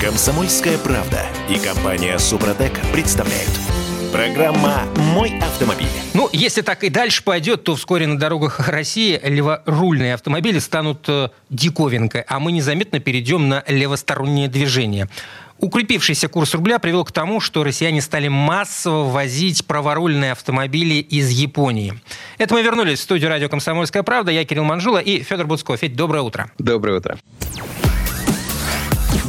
[0.00, 3.50] Комсомольская правда и компания Супротек представляют–
[4.16, 5.90] Программа «Мой автомобиль».
[6.14, 11.28] Ну, если так и дальше пойдет, то вскоре на дорогах России леворульные автомобили станут э,
[11.50, 15.10] диковинкой, а мы незаметно перейдем на левостороннее движение.
[15.58, 21.92] Укрепившийся курс рубля привел к тому, что россияне стали массово возить праворульные автомобили из Японии.
[22.38, 24.32] Это мы вернулись в студию радио «Комсомольская правда».
[24.32, 25.80] Я Кирилл Манжула и Федор Буцков.
[25.80, 26.50] Федь, доброе утро.
[26.56, 27.18] Доброе утро.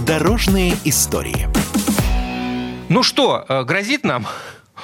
[0.08, 1.50] Дорожные истории.
[2.88, 4.26] Ну что, э, грозит нам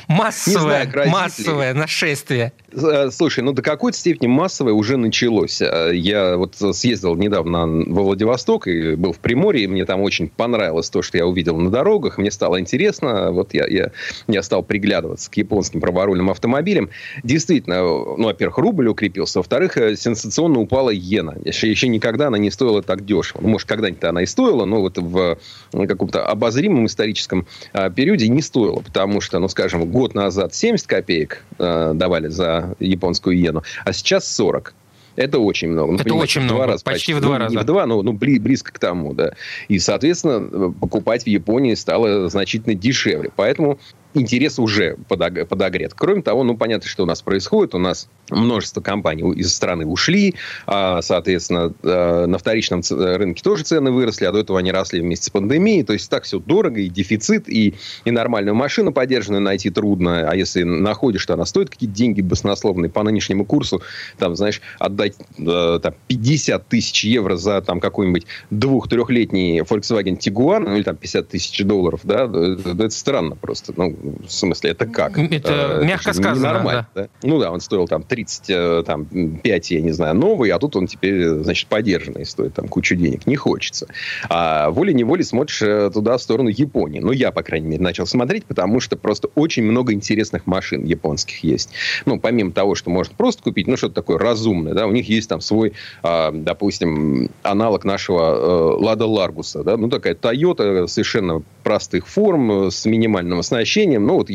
[0.07, 2.53] Массовое, знаю, массовое нашествие.
[2.71, 5.61] Э, слушай, ну до какой-то степени массовое уже началось.
[5.61, 10.29] Э, я вот съездил недавно во Владивосток и был в Приморье, и мне там очень
[10.29, 12.17] понравилось то, что я увидел на дорогах.
[12.17, 13.31] Мне стало интересно.
[13.31, 13.91] Вот я, я,
[14.27, 16.89] я стал приглядываться к японским праворульным автомобилям.
[17.23, 19.39] Действительно, ну, во-первых, рубль укрепился.
[19.39, 21.35] Во-вторых, э, сенсационно упала иена.
[21.43, 23.41] Еще, еще никогда она не стоила так дешево.
[23.41, 25.37] Ну, может, когда-нибудь она и стоила, но вот в
[25.71, 27.47] каком-то обозримом историческом
[27.95, 28.79] периоде не стоила.
[28.79, 34.73] Потому что, ну, скажем, год назад 70 копеек давали за японскую иену, а сейчас 40.
[35.15, 35.93] Это очень много.
[35.93, 37.55] Ну, это очень много, раза, почти, почти в два ну, раза.
[37.55, 39.33] Не в два, но ну, близко к тому, да.
[39.67, 43.29] И, соответственно, покупать в Японии стало значительно дешевле.
[43.35, 43.79] Поэтому
[44.13, 45.93] интерес уже подогрет.
[45.95, 47.75] Кроме того, ну, понятно, что у нас происходит.
[47.75, 50.35] У нас множество компаний из страны ушли.
[50.65, 55.25] А, соответственно, э, на вторичном рынке тоже цены выросли, а до этого они росли вместе
[55.25, 55.83] с пандемией.
[55.83, 60.29] То есть так все дорого, и дефицит, и, и нормальную машину поддержанную найти трудно.
[60.29, 62.89] А если находишь, то она стоит какие-то деньги баснословные.
[62.89, 63.81] По нынешнему курсу,
[64.17, 70.75] там, знаешь, отдать э, там, 50 тысяч евро за там какой-нибудь двух-трехлетний Volkswagen Tiguan, ну,
[70.75, 73.73] или там 50 тысяч долларов, да, это, это странно просто.
[73.75, 75.17] Ну, В смысле, это как?
[75.17, 77.03] Это э, мягко это сказано, нормально, да.
[77.03, 77.09] да.
[77.23, 80.87] Ну да, он стоил там 35, там, 5, я не знаю, новый, а тут он
[80.87, 83.25] теперь, значит, подержанный, стоит там кучу денег.
[83.25, 83.87] Не хочется.
[84.29, 86.99] А волей-неволей смотришь э, туда, в сторону Японии.
[86.99, 91.43] Ну, я, по крайней мере, начал смотреть, потому что просто очень много интересных машин японских
[91.43, 91.69] есть.
[92.05, 95.29] Ну, помимо того, что можно просто купить, ну, что-то такое разумное, да, у них есть
[95.29, 102.07] там свой, а, допустим, аналог нашего э, Лада Ларгуса, да, ну, такая Toyota совершенно простых
[102.07, 104.29] форм, с минимальным оснащением, ну, вот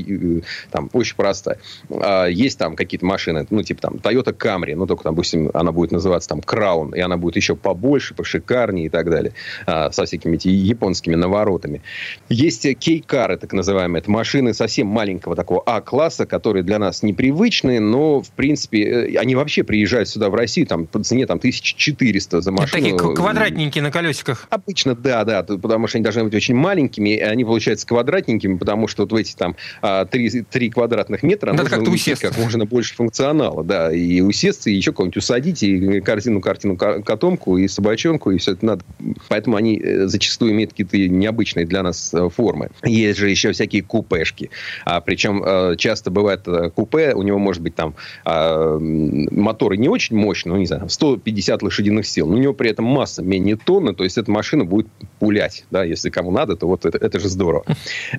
[0.70, 1.58] там очень простая.
[1.90, 5.92] А есть там какие-то машины, ну, типа там Toyota Camry, ну, только, допустим, она будет
[5.92, 9.32] называться там Crown, и она будет еще побольше, пошикарнее и так далее,
[9.66, 11.82] а, со всякими эти японскими наворотами.
[12.28, 18.22] Есть K-Car, так называемые, это машины совсем маленького такого А-класса, которые для нас непривычные, но,
[18.22, 22.52] в принципе, э, они вообще приезжают сюда в Россию, там, по цене там 1400 за
[22.52, 22.86] машину.
[22.86, 24.46] Это такие квадратненькие на колесиках.
[24.50, 28.88] Обычно, да, да, потому что они должны быть очень маленькими, и они получаются квадратненькими, потому
[28.88, 32.64] что вот в эти там 3, а, 3 квадратных метра Надо нужно как как можно
[32.66, 38.30] больше функционала, да, и усесться, и еще кого-нибудь усадить, и корзину, картину, котомку, и собачонку,
[38.30, 38.84] и все это надо.
[39.28, 42.70] Поэтому они э, зачастую имеют какие-то необычные для нас э, формы.
[42.84, 44.50] Есть же еще всякие купешки.
[44.84, 50.16] А, причем э, часто бывает купе, у него может быть там а, моторы не очень
[50.16, 53.94] мощные, ну, не знаю, 150 лошадиных сил, но у него при этом масса менее тонны,
[53.94, 54.87] то есть эта машина будет
[55.18, 57.64] пулять, да, если кому надо, то вот это, это же здорово.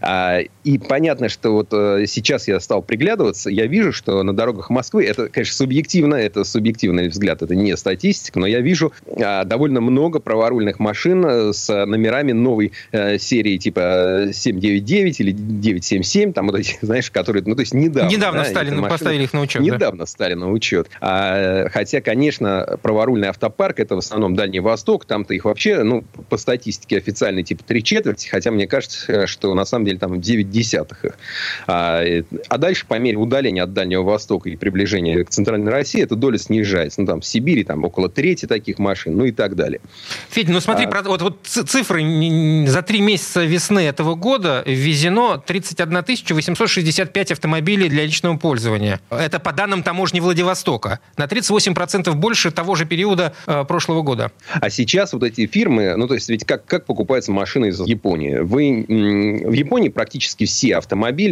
[0.01, 4.69] А, и понятно, что вот э, сейчас я стал приглядываться, я вижу, что на дорогах
[4.69, 9.81] Москвы, это, конечно, субъективно, это субъективный взгляд, это не статистика, но я вижу а, довольно
[9.81, 16.59] много праворульных машин э, с номерами новой э, серии типа 799 или 977, там вот
[16.59, 18.09] эти, знаешь, которые, ну, то есть недавно.
[18.09, 19.61] Недавно да, Сталин поставили их на учет.
[19.61, 20.05] Недавно да?
[20.05, 20.89] стали на учет.
[21.01, 26.37] А, хотя, конечно, праворульный автопарк, это в основном Дальний Восток, там-то их вообще, ну, по
[26.37, 30.98] статистике официальной, типа три четверти, хотя мне кажется, что на самом деле там 9 десятых
[31.03, 31.17] их.
[31.67, 32.03] А,
[32.47, 36.37] а дальше, по мере удаления от Дальнего Востока и приближения к Центральной России, эта доля
[36.37, 37.01] снижается.
[37.01, 39.81] Ну, там в Сибири там около трети таких машин, ну и так далее.
[40.29, 41.01] Федя, ну смотри, а...
[41.03, 48.37] вот, вот цифры за три месяца весны этого года ввезено 31 865 автомобилей для личного
[48.37, 48.99] пользования.
[49.09, 50.99] Это по данным таможни Владивостока.
[51.17, 54.31] На 38% больше того же периода э, прошлого года.
[54.53, 58.37] А сейчас вот эти фирмы, ну то есть ведь как, как покупается машина из Японии?
[58.37, 60.88] Вы в Японии практически все автомобили,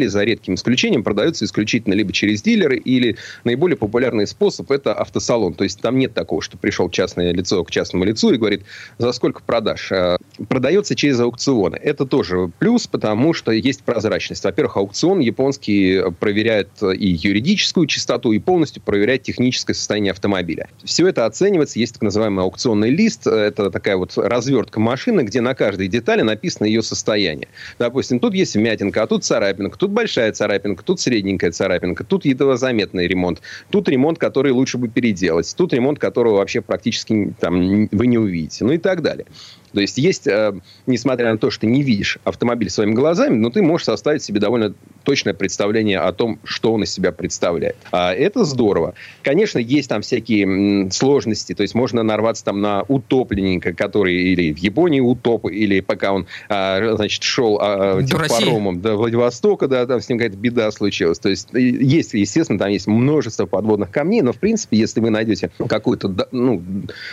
[0.08, 5.54] за редким исключением, продаются исключительно либо через дилеры, или наиболее популярный способ– это автосалон.
[5.54, 8.64] То есть там нет такого, что пришел частное лицо к частному лицу и говорит,
[8.98, 9.92] за сколько продашь?
[9.92, 10.18] А,
[10.50, 11.76] продается через аукционы.
[11.76, 14.44] Это тоже плюс, потому что есть прозрачность.
[14.44, 20.70] Во-первых, аукцион японский проверяет и юридическую чистоту, и полностью проверяет техническое состояние автомобиля.
[20.84, 21.80] Все это оценивается.
[21.80, 23.28] Есть так называемый аукционный лист.
[23.28, 27.48] Это такая вот развертка машины, где на каждой детали написано ее состояние.
[27.80, 32.58] Допустим, тут есть вмятинка, а тут царапинка, тут большая царапинка, тут средненькая царапинка, тут едва
[32.58, 38.08] заметный ремонт, тут ремонт, который лучше бы переделать, тут ремонт, которого вообще практически там, вы
[38.08, 39.26] не увидите, ну и так далее.
[39.74, 40.54] То есть есть, э,
[40.86, 44.40] несмотря на то, что ты не видишь автомобиль своими глазами, но ты можешь составить себе
[44.40, 47.78] довольно точное представление о том, что он из себя представляет.
[47.92, 48.94] А это здорово.
[49.24, 54.58] Конечно, есть там всякие сложности, то есть можно нарваться там на утопленника, который или в
[54.58, 60.02] Японии утоп, или пока он, а, значит, шел а, типа, паромом до Владивостока, да, там
[60.02, 61.20] с ним какая-то беда случилась.
[61.20, 65.52] То есть есть, естественно, там есть множество подводных камней, но, в принципе, если вы найдете
[65.70, 66.62] какую-то ну,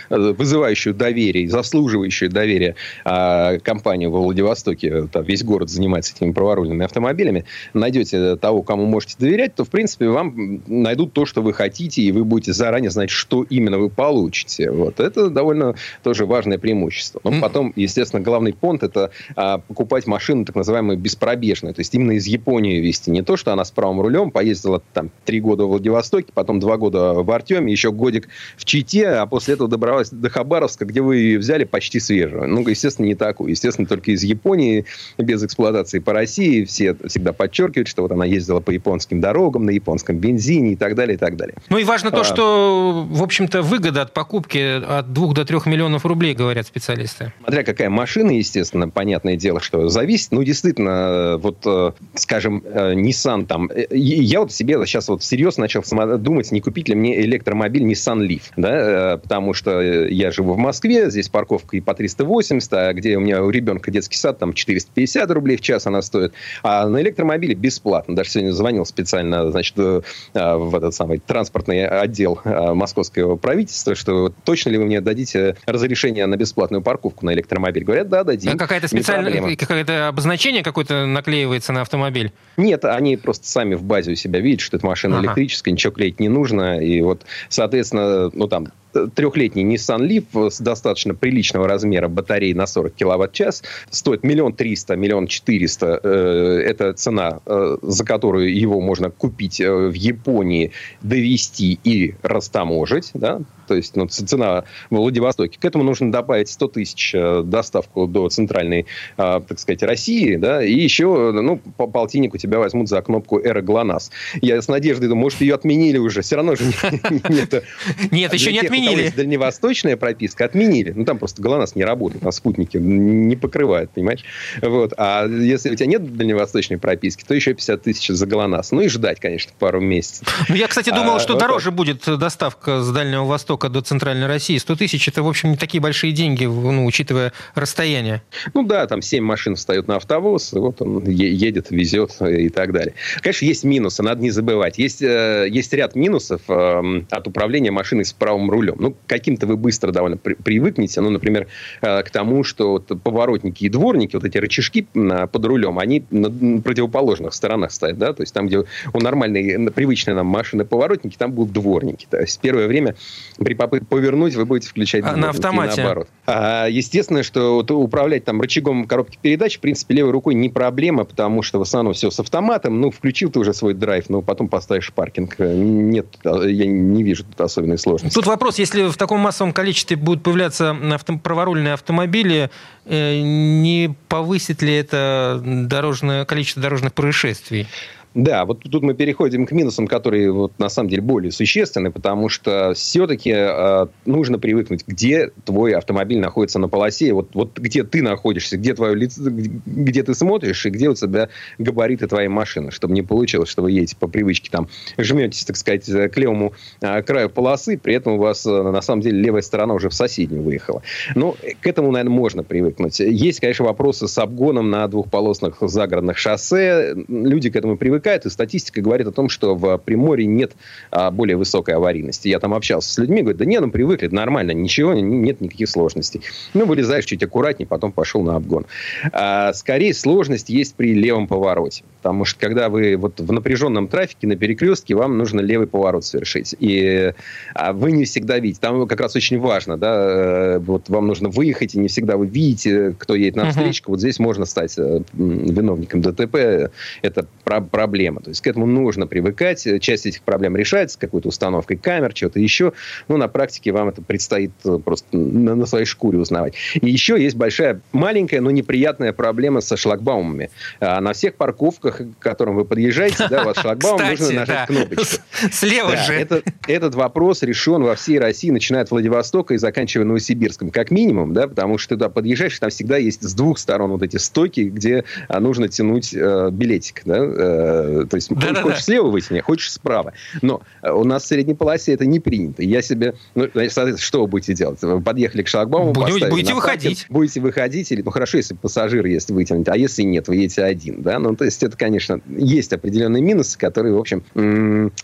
[0.09, 6.85] вызывающую доверие, заслуживающую доверие доверия а, компанию во Владивостоке, там весь город занимается этими праворульными
[6.85, 12.01] автомобилями, найдете того, кому можете доверять, то, в принципе, вам найдут то, что вы хотите,
[12.01, 14.71] и вы будете заранее знать, что именно вы получите.
[14.71, 14.99] Вот.
[14.99, 17.19] Это довольно тоже важное преимущество.
[17.23, 22.13] Но потом, естественно, главный понт– это а, покупать машину так называемую беспробежную, то есть именно
[22.13, 23.11] из Японии вести.
[23.11, 26.77] Не то, что она с правым рулем поездила там три года в Владивостоке, потом два
[26.77, 31.17] года в Артеме, еще годик в Чите, а после этого добралась до Хабаровска, где вы
[31.17, 32.47] ее взяли почти свежую же.
[32.47, 33.51] Ну, естественно, не такую.
[33.51, 34.85] Естественно, только из Японии,
[35.17, 36.65] без эксплуатации по России.
[36.65, 40.95] Все всегда подчеркивают, что вот она ездила по японским дорогам, на японском бензине и так
[40.95, 41.55] далее, и так далее.
[41.69, 42.23] Ну, и важно то, а...
[42.23, 47.33] что, в общем-то, выгода от покупки от 2 до 3 миллионов рублей, говорят специалисты.
[47.39, 50.31] Смотря какая машина, естественно, понятное дело, что зависит.
[50.31, 53.69] Ну, действительно, вот, э, скажем, э, Nissan там...
[53.73, 55.83] Э, я вот себе сейчас вот всерьез начал
[56.17, 61.09] думать, не купить ли мне электромобиль Nissan Leaf, да, потому что я живу в Москве,
[61.09, 64.53] здесь парковка и по 300 380, а где у меня у ребенка детский сад, там
[64.53, 66.33] 450 рублей в час она стоит.
[66.63, 68.15] А на электромобиле бесплатно.
[68.15, 70.01] Даже сегодня звонил специально, значит, э,
[70.33, 76.25] в этот самый транспортный отдел э, московского правительства, что точно ли вы мне дадите разрешение
[76.25, 77.83] на бесплатную парковку на электромобиль?
[77.83, 78.51] Говорят, да, дадим.
[78.53, 82.31] А какая-то специальная, какое-то обозначение какое-то наклеивается на автомобиль?
[82.57, 85.27] Нет, они просто сами в базе у себя видят, что это машина ага.
[85.27, 86.79] электрическая, ничего клеить не нужно.
[86.79, 88.67] И вот, соответственно, ну там
[89.13, 95.27] трехлетний Nissan Leaf с достаточно приличного размера батареи на 40 киловатт-час стоит миллион триста, миллион
[95.27, 95.99] четыреста.
[96.01, 103.11] Э, это цена, э, за которую его можно купить э, в Японии, довести и растаможить.
[103.13, 103.41] Да?
[103.67, 105.59] То есть ну, цена в Владивостоке.
[105.59, 110.35] К этому нужно добавить 100 тысяч доставку до центральной, так сказать, России.
[110.35, 110.63] Да?
[110.63, 114.11] И еще ну, по полтиннику тебя возьмут за кнопку «Эра ГЛОНАСС».
[114.41, 116.21] Я с надеждой думаю, может, ее отменили уже.
[116.21, 116.65] Все равно же
[117.29, 117.63] нет.
[118.11, 119.13] Нет, еще не отменили отменили.
[119.15, 120.91] дальневосточная прописка, отменили.
[120.95, 124.23] Ну, там просто ГЛОНАСС не работает, на спутнике не покрывает, понимаешь?
[124.61, 124.93] Вот.
[124.97, 128.71] А если у тебя нет дальневосточной прописки, то еще 50 тысяч за ГЛОНАСС.
[128.71, 130.27] Ну и ждать, конечно, пару месяцев.
[130.49, 131.75] Ну, я, кстати, думал, а, что вот дороже так.
[131.75, 134.57] будет доставка с Дальнего Востока до Центральной России.
[134.57, 138.21] 100 тысяч– это, в общем, не такие большие деньги, ну, учитывая расстояние.
[138.53, 142.93] Ну да, там 7 машин встают на автовоз, вот он едет, везет и так далее.
[143.21, 144.77] Конечно, есть минусы, надо не забывать.
[144.77, 148.91] Есть, э, есть ряд минусов э, от управления машиной с правым рулем рулем.
[148.91, 151.01] Ну, каким-то вы быстро довольно при, привыкнете.
[151.01, 151.47] Ну, например,
[151.81, 156.03] э, к тому, что вот поворотники и дворники, вот эти рычажки на, под рулем, они
[156.11, 161.17] на противоположных сторонах стоят, да, то есть там, где у нормальной, привычной нам машины поворотники,
[161.17, 162.07] там будут дворники.
[162.09, 162.95] То есть первое время
[163.37, 165.81] при попытке повернуть вы будете включать а, на автомате.
[165.81, 166.07] наоборот.
[166.25, 171.05] А, естественно, что вот управлять там рычагом коробки передач, в принципе, левой рукой не проблема,
[171.05, 172.79] потому что в основном все с автоматом.
[172.81, 175.35] Ну, включил ты уже свой драйв, но потом поставишь паркинг.
[175.39, 178.15] Нет, я не вижу тут особенной сложности.
[178.15, 182.49] Тут вопрос, если в таком массовом количестве будут появляться авто, праворульные автомобили,
[182.85, 187.67] э, не повысит ли это дорожное, количество дорожных происшествий?
[188.15, 192.29] Да, вот тут мы переходим к минусам, которые вот, на самом деле более существенны, потому
[192.29, 198.01] что все-таки э, нужно привыкнуть, где твой автомобиль находится на полосе, вот, вот где ты
[198.01, 202.93] находишься, где твое лицо, где ты смотришь и где у тебя габариты твоей машины, чтобы
[202.93, 207.29] не получилось, что вы едете по привычке, там, жметесь, так сказать, к левому э, краю
[207.29, 210.83] полосы, при этом у вас э, на самом деле левая сторона уже в соседнюю выехала.
[211.15, 213.01] Но ну, к этому, наверное, можно привыкнуть.
[213.01, 216.95] Есть, конечно, вопросы с обгоном на двухполосных загородных шоссе.
[217.09, 220.53] Люди к этому привыкают привлекает, и статистика говорит о том, что в Приморье нет
[220.91, 222.27] а, более высокой аварийности.
[222.27, 226.21] Я там общался с людьми, говорят, да не, ну привыкли, нормально, ничего, нет никаких сложностей.
[226.53, 228.65] Ну, вылезаешь чуть аккуратнее, потом пошел на обгон.
[229.11, 231.83] А, скорее, сложность есть при левом повороте.
[232.05, 236.55] Потому что, когда вы вот в напряженном трафике на перекрестке, вам нужно левый поворот совершить.
[236.59, 237.13] И
[237.55, 238.59] а вы не всегда видите.
[238.61, 242.27] Там как раз очень важно, да, э, вот вам нужно выехать, и не всегда вы
[242.27, 243.89] видите, кто едет на встречку.
[243.89, 243.93] Uh-huh.
[243.95, 246.71] Вот здесь можно стать э, виновником ДТП.
[247.01, 248.21] Это проблема проблема.
[248.21, 249.65] То есть к этому нужно привыкать.
[249.81, 252.73] Часть этих проблем решается какой-то установкой камер, чего-то еще.
[253.07, 256.55] Но на практике вам это предстоит э, просто на, на своей шкуре узнавать.
[256.73, 260.49] И еще есть большая, маленькая, но неприятная проблема со шлагбаумами.
[260.79, 265.21] А на всех парковках, к которым вы подъезжаете, да, у вас шлагбаум, нужно нажать кнопочку.
[265.51, 266.27] Слева же.
[266.67, 271.47] Этот вопрос решен во всей России, начиная от Владивостока и заканчивая Новосибирском, как минимум, да,
[271.47, 275.39] потому что туда подъезжаешь, там всегда есть с двух сторон вот эти стойки, где а,
[275.39, 280.13] нужно тянуть э, билетик, да, э, то есть да, хочешь да, слева вытяни, хочешь справа.
[280.41, 282.63] Но э, у нас в средней полосе это не принято.
[282.63, 283.15] Я себе...
[283.35, 283.49] Ну,
[283.97, 284.81] что вы будете делать?
[284.81, 287.05] Вы подъехали к шлагбауму, Будете, будете выходить.
[287.09, 287.91] Будете выходить.
[287.91, 291.01] Или, ну, хорошо, если пассажир есть вытянуть, а если нет, вы едете один.
[291.01, 291.19] Да?
[291.19, 294.23] Ну, то есть это, конечно, есть определенные минусы, которые, в общем,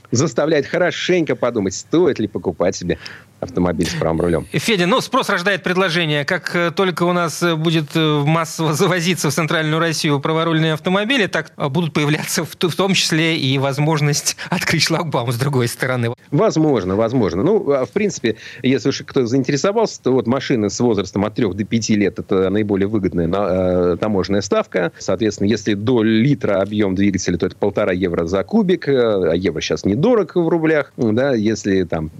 [0.10, 2.98] заставляют хорошенько подумать, стоит ли покупать себе
[3.42, 4.46] автомобиль с правым рулем.
[4.52, 6.24] Федя, ну, спрос рождает предложение.
[6.26, 11.52] Как э, только у нас э, будет массово завозиться в Центральную Россию праворульные автомобили, так
[11.58, 16.14] будут появляться в, в том числе и возможность открыть шлагбаум с другой стороны.
[16.30, 17.44] Возможно, возможно.
[17.44, 21.54] Ну, а, в принципе, если уж кто заинтересовался, то вот машины с возрастом от 3
[21.54, 24.92] до 5 лет это наиболее выгодная э, таможенная ставка.
[25.00, 28.88] Соответственно, если до литра объем двигателя, то это полтора евро за кубик.
[28.88, 30.94] А евро сейчас недорог в рублях.
[30.96, 32.12] Да, если там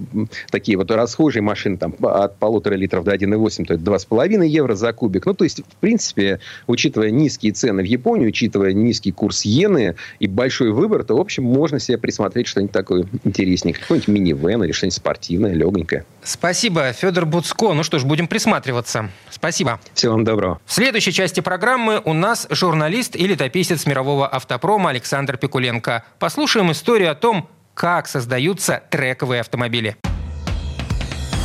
[0.50, 4.92] такие вот расхожие машины там, от полутора литров до 1,8, то это 2,5 евро за
[4.92, 5.26] кубик.
[5.26, 10.26] Ну, то есть, в принципе, учитывая низкие цены в Японии, учитывая низкий курс иены и
[10.26, 13.82] большой большой выбор, то, в общем, можно себе присмотреть что-нибудь такое интересненькое.
[13.82, 16.04] Какой-нибудь минивэн или что-нибудь спортивное, легонькое.
[16.22, 17.72] Спасибо, Федор Буцко.
[17.72, 19.10] Ну что ж, будем присматриваться.
[19.30, 19.80] Спасибо.
[19.94, 20.60] Всего вам доброго.
[20.64, 26.04] В следующей части программы у нас журналист и летописец мирового автопрома Александр Пикуленко.
[26.18, 29.96] Послушаем историю о том, как создаются трековые автомобили.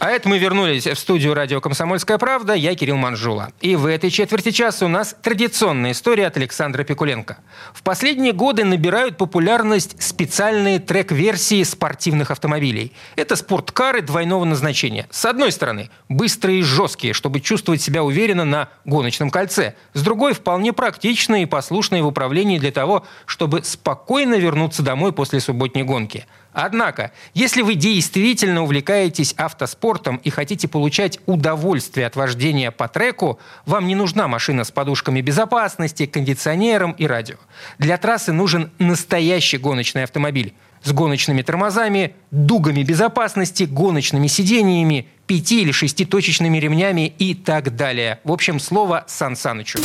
[0.00, 2.54] А это мы вернулись в студию радио «Комсомольская правда».
[2.54, 3.50] Я Кирилл Манжула.
[3.60, 7.38] И в этой четверти часа у нас традиционная история от Александра Пикуленко.
[7.74, 12.92] В последние годы набирают популярность специальные трек-версии спортивных автомобилей.
[13.16, 15.08] Это спорткары двойного назначения.
[15.10, 19.74] С одной стороны, быстрые и жесткие, чтобы чувствовать себя уверенно на гоночном кольце.
[19.94, 25.40] С другой, вполне практичные и послушные в управлении для того, чтобы спокойно вернуться домой после
[25.40, 32.88] субботней гонки– Однако, если вы действительно увлекаетесь автоспортом и хотите получать удовольствие от вождения по
[32.88, 37.36] треку, вам не нужна машина с подушками безопасности, кондиционером и радио.
[37.78, 45.72] Для трассы нужен настоящий гоночный автомобиль с гоночными тормозами, дугами безопасности, гоночными сидениями, пяти- или
[45.72, 48.20] шеститочечными ремнями и так далее.
[48.24, 49.80] В общем, слово Сан Санычу.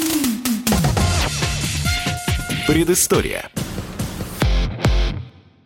[2.68, 3.49] Предыстория.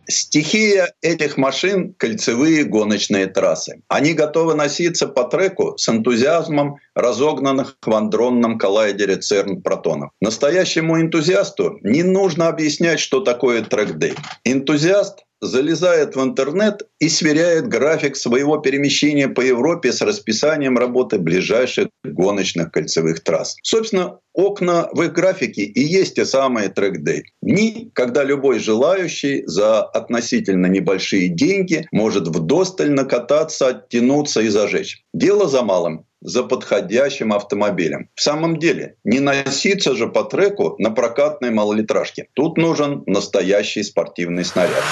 [0.10, 3.82] Стихия этих машин– кольцевые гоночные трассы.
[3.88, 10.12] Они готовы носиться по треку с энтузиазмом разогнанных в андронном коллайдере ЦЕРН протонов.
[10.22, 14.16] Настоящему энтузиасту не нужно объяснять, что такое трек-дей.
[14.46, 21.90] Энтузиаст залезает в интернет и сверяет график своего перемещения по Европе с расписанием работы ближайших
[22.04, 23.56] гоночных кольцевых трасс.
[23.62, 27.24] Собственно, окна в их графике и есть те самые трек-дей.
[27.42, 35.04] Дни, когда любой желающий за относительно небольшие деньги может вдосталь накататься, оттянуться и зажечь.
[35.14, 38.10] Дело за малым за подходящим автомобилем.
[38.16, 42.28] В самом деле, не носиться же по треку на прокатной малолитражке.
[42.34, 44.84] Тут нужен настоящий спортивный снаряд.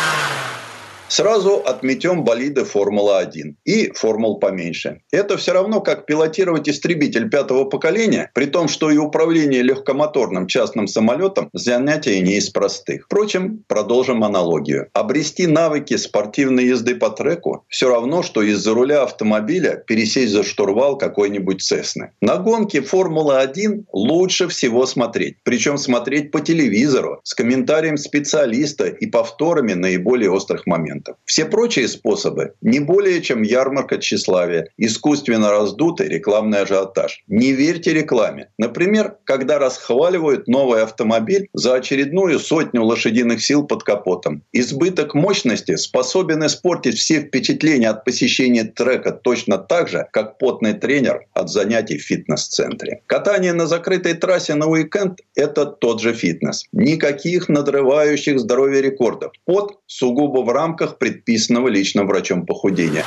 [1.07, 5.01] Сразу отметем болиды Формула-1 и формул поменьше.
[5.11, 10.87] Это все равно, как пилотировать истребитель пятого поколения, при том, что и управление легкомоторным частным
[10.87, 13.05] самолетом занятие не из простых.
[13.05, 14.89] Впрочем, продолжим аналогию.
[14.93, 20.97] Обрести навыки спортивной езды по треку все равно, что из-за руля автомобиля пересесть за штурвал
[20.97, 22.11] какой-нибудь Цесны.
[22.19, 25.37] На гонке Формула-1 лучше всего смотреть.
[25.43, 31.17] Причем смотреть по телевизору, с комментарием специалиста и повторами наиболее острых моментов моментов.
[31.25, 37.23] Все прочие способы не более чем ярмарка тщеславия, искусственно раздутый рекламный ажиотаж.
[37.27, 38.49] Не верьте рекламе.
[38.57, 44.43] Например, когда расхваливают новый автомобиль за очередную сотню лошадиных сил под капотом.
[44.53, 51.25] Избыток мощности способен испортить все впечатления от посещения трека точно так же, как потный тренер
[51.33, 53.01] от занятий в фитнес-центре.
[53.07, 56.65] Катание на закрытой трассе на уикенд– это тот же фитнес.
[56.71, 59.31] Никаких надрывающих здоровье рекордов.
[59.45, 63.03] Пот сугубо в рамках рамках предписанного личным врачом похудения.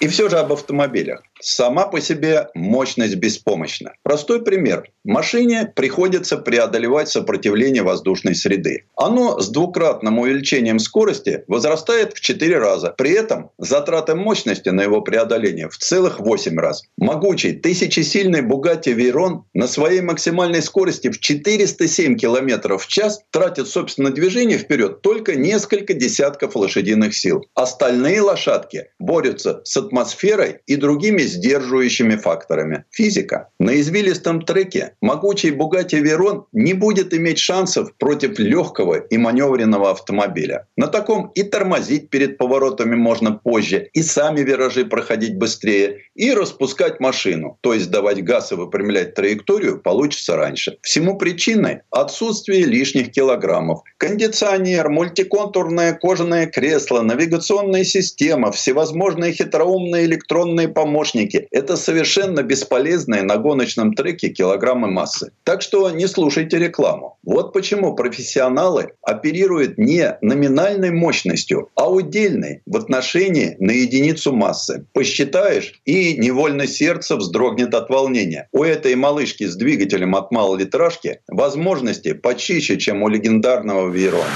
[0.00, 1.22] И все же об автомобилях.
[1.44, 3.94] Сама по себе мощность беспомощна.
[4.04, 4.88] Простой пример.
[5.04, 8.84] Машине приходится преодолевать сопротивление воздушной среды.
[8.96, 12.94] Оно с двукратным увеличением скорости возрастает в 4 раза.
[12.96, 16.84] При этом затраты мощности на его преодоление в целых 8 раз.
[16.96, 24.10] Могучий тысячесильный Bugatti Veyron на своей максимальной скорости в 407 км в час тратит, собственно,
[24.10, 27.44] движение вперед только несколько десятков лошадиных сил.
[27.54, 32.84] Остальные лошадки борются с атмосферой и другими сдерживающими факторами.
[32.90, 33.48] Физика.
[33.58, 40.66] На извилистом треке могучий Bugatti Veyron не будет иметь шансов против легкого и маневренного автомобиля.
[40.76, 47.00] На таком и тормозить перед поворотами можно позже, и сами виражи проходить быстрее, и распускать
[47.00, 50.78] машину, то есть давать газ и выпрямлять траекторию получится раньше.
[50.82, 53.80] Всему причиной отсутствие лишних килограммов.
[53.98, 61.21] Кондиционер, мультиконтурное кожаное кресло, навигационная система, всевозможные хитроумные умные электронные помощники.
[61.50, 65.32] Это совершенно бесполезные на гоночном треке килограммы массы.
[65.44, 67.18] Так что не слушайте рекламу.
[67.22, 74.86] Вот почему профессионалы оперируют не номинальной мощностью, а удельной в отношении на единицу массы.
[74.92, 78.48] Посчитаешь, и невольно сердце вздрогнет от волнения.
[78.52, 84.26] У этой малышки с двигателем от малолитражки возможности почище, чем у легендарного Вейрона.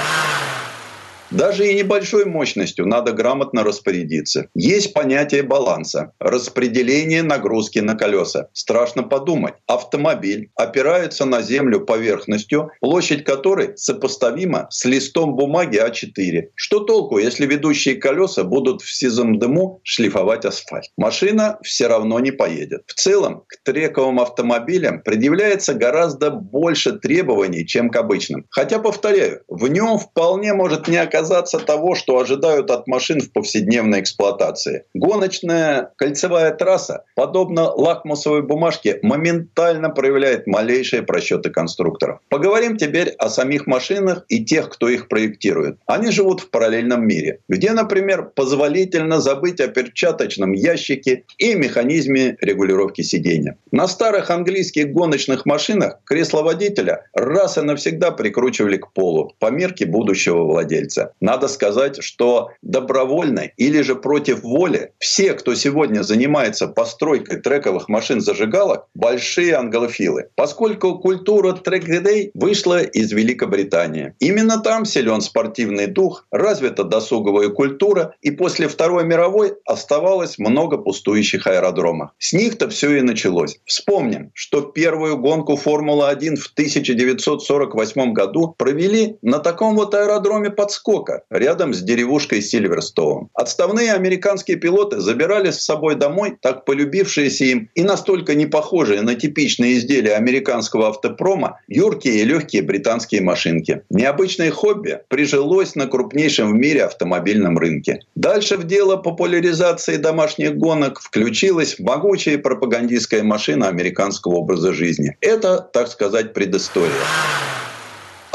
[1.31, 4.49] Даже и небольшой мощностью надо грамотно распорядиться.
[4.55, 8.49] Есть понятие баланса, распределение нагрузки на колеса.
[8.53, 9.55] Страшно подумать.
[9.67, 16.51] Автомобиль опирается на землю поверхностью, площадь которой сопоставима с листом бумаги А4.
[16.55, 20.91] Что толку, если ведущие колеса будут в сизом дыму шлифовать асфальт?
[20.97, 22.83] Машина все равно не поедет.
[22.87, 28.47] В целом, к трековым автомобилям предъявляется гораздо больше требований, чем к обычным.
[28.51, 33.33] Хотя, повторяю, в нем вполне может не оказаться оказаться того, что ожидают от машин в
[33.33, 34.85] повседневной эксплуатации.
[34.95, 42.21] Гоночная кольцевая трасса, подобно лакмусовой бумажке, моментально проявляет малейшие просчеты конструкторов.
[42.29, 45.79] Поговорим теперь о самих машинах и тех, кто их проектирует.
[45.87, 53.03] Они живут в параллельном мире, где, например, позволительно забыть о перчаточном ящике и механизме регулировки
[53.03, 53.57] сидения.
[53.73, 59.87] На старых английских гоночных машинах кресло водителя раз и навсегда прикручивали к полу по мерке
[59.87, 61.06] будущего владельца.
[61.21, 68.87] Надо сказать, что добровольно или же против воли все, кто сегодня занимается постройкой трековых машин-зажигалок,
[68.95, 74.15] большие англофилы, поскольку культура трек-дэй вышла из Великобритании.
[74.19, 81.47] Именно там силен спортивный дух, развита досуговая культура, и после Второй мировой оставалось много пустующих
[81.47, 82.11] аэродромов.
[82.19, 83.59] С них-то все и началось.
[83.65, 90.51] Вспомним, что первую гонку Формулы-1 в 1948 году провели на таком вот аэродроме
[90.97, 93.29] подскока, рядом с деревушкой Сильверстоун.
[93.35, 99.15] Отставные американские пилоты забирали с собой домой так полюбившиеся им и настолько не похожие на
[99.15, 103.83] типичные изделия американского автопрома юркие и легкие британские машинки.
[103.91, 108.01] Необычное хобби прижилось на крупнейшем в мире автомобильном рынке.
[108.15, 115.17] Дальше в дело популяризации домашних гонок включилась могучая пропагандистская машина американского образа жизни.
[115.21, 116.93] Это, так сказать, предыстория.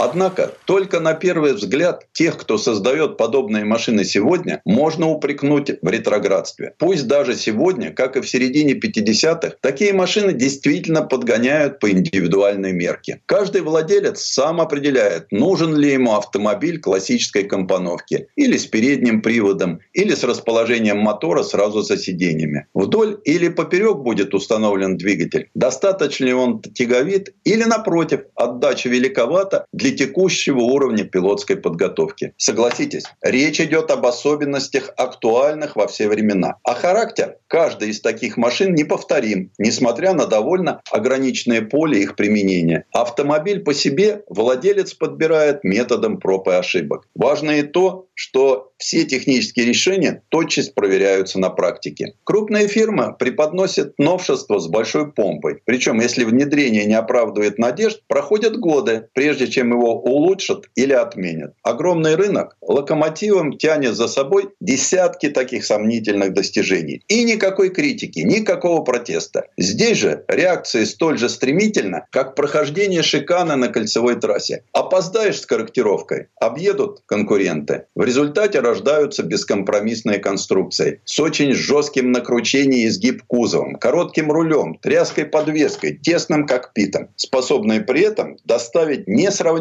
[0.04, 6.74] Однако только на первый взгляд тех, кто создает подобные машины сегодня, можно упрекнуть в ретроградстве.
[6.80, 13.22] Пусть даже сегодня, как и в середине 50-х, такие машины действительно подгоняют по индивидуальной мерке.
[13.28, 20.16] Каждый владелец сам определяет, нужен ли ему автомобиль классической компоновки, или с передним приводом, или
[20.16, 22.66] с расположением мотора сразу за сиденьями.
[22.74, 25.52] Вдоль или поперек будет установлен двигатель.
[25.54, 32.34] Достаточно ли он тяговит, или напротив, отдача великовата для текущего уровня пилотской подготовки.
[32.38, 36.56] Согласитесь, речь идет об особенностях актуальных во все времена.
[36.64, 42.86] А характер каждой из таких машин неповторим, несмотря на довольно ограниченное поле их применения.
[42.94, 47.08] Автомобиль по себе владелец подбирает методом проб и ошибок.
[47.16, 52.14] Важно и то, что все технические решения тотчас проверяются на практике.
[52.24, 55.62] Крупные фирмы преподносят новшества с большой помпой.
[55.66, 61.54] Причем, если внедрение не оправдывает надежд, проходят годы, прежде чем его улучшат или отменят.
[61.64, 67.04] Огромный рынок локомотивом тянет за собой десятки таких сомнительных достижений.
[67.08, 69.46] И никакой критики, никакого протеста.
[69.58, 74.64] Здесь же реакция столь же стремительна, как прохождение шикана на кольцевой трассе.
[74.74, 77.86] Опоздаешь с корректировкой, объедут конкуренты.
[77.96, 85.98] В результате рождаются бескомпромиссные конструкции с очень жестким накручением изгиб кузовом, коротким рулем, тряской подвеской,
[85.98, 89.08] тесным кокпитом, способные при этом доставить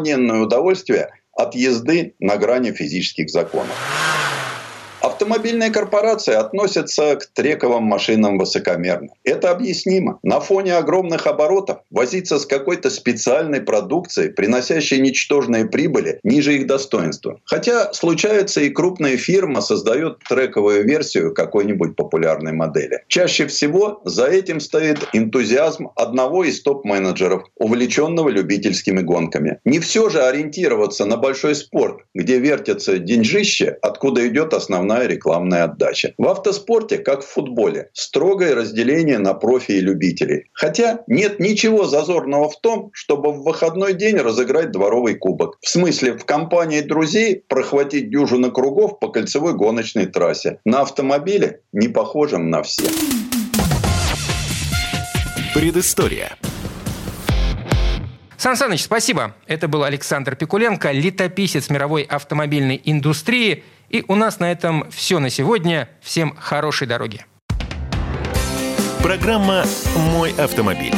[0.01, 3.79] несравненное удовольствие от езды на грани физических законов.
[5.01, 9.09] Автомобильные корпорации относятся к трековым машинам высокомерно.
[9.23, 10.19] Это объяснимо.
[10.21, 17.39] На фоне огромных оборотов возиться с какой-то специальной продукцией, приносящей ничтожные прибыли ниже их достоинства.
[17.45, 23.03] Хотя случается и крупная фирма создает трековую версию какой-нибудь популярной модели.
[23.07, 29.57] Чаще всего за этим стоит энтузиазм одного из топ-менеджеров, увлеченного любительскими гонками.
[29.65, 35.63] Не все же ориентироваться на большой спорт, где вертятся деньжище, откуда идет основная основная рекламная
[35.63, 36.13] отдача.
[36.17, 40.45] В автоспорте, как в футболе, строгое разделение на профи и любителей.
[40.53, 45.57] Хотя нет ничего зазорного в том, чтобы в выходной день разыграть дворовый кубок.
[45.61, 50.59] В смысле, в компании друзей прохватить дюжину кругов по кольцевой гоночной трассе.
[50.65, 52.83] На автомобиле, не похожем на все.
[55.53, 56.37] Предыстория.
[58.37, 59.35] Сан Саныч, спасибо.
[59.45, 65.29] Это был Александр Пикуленко, летописец мировой автомобильной индустрии– и у нас на этом все на
[65.29, 65.89] сегодня.
[66.01, 67.25] Всем хорошей дороги.
[69.03, 69.65] Программа
[69.95, 70.93] «Мой автомобиль».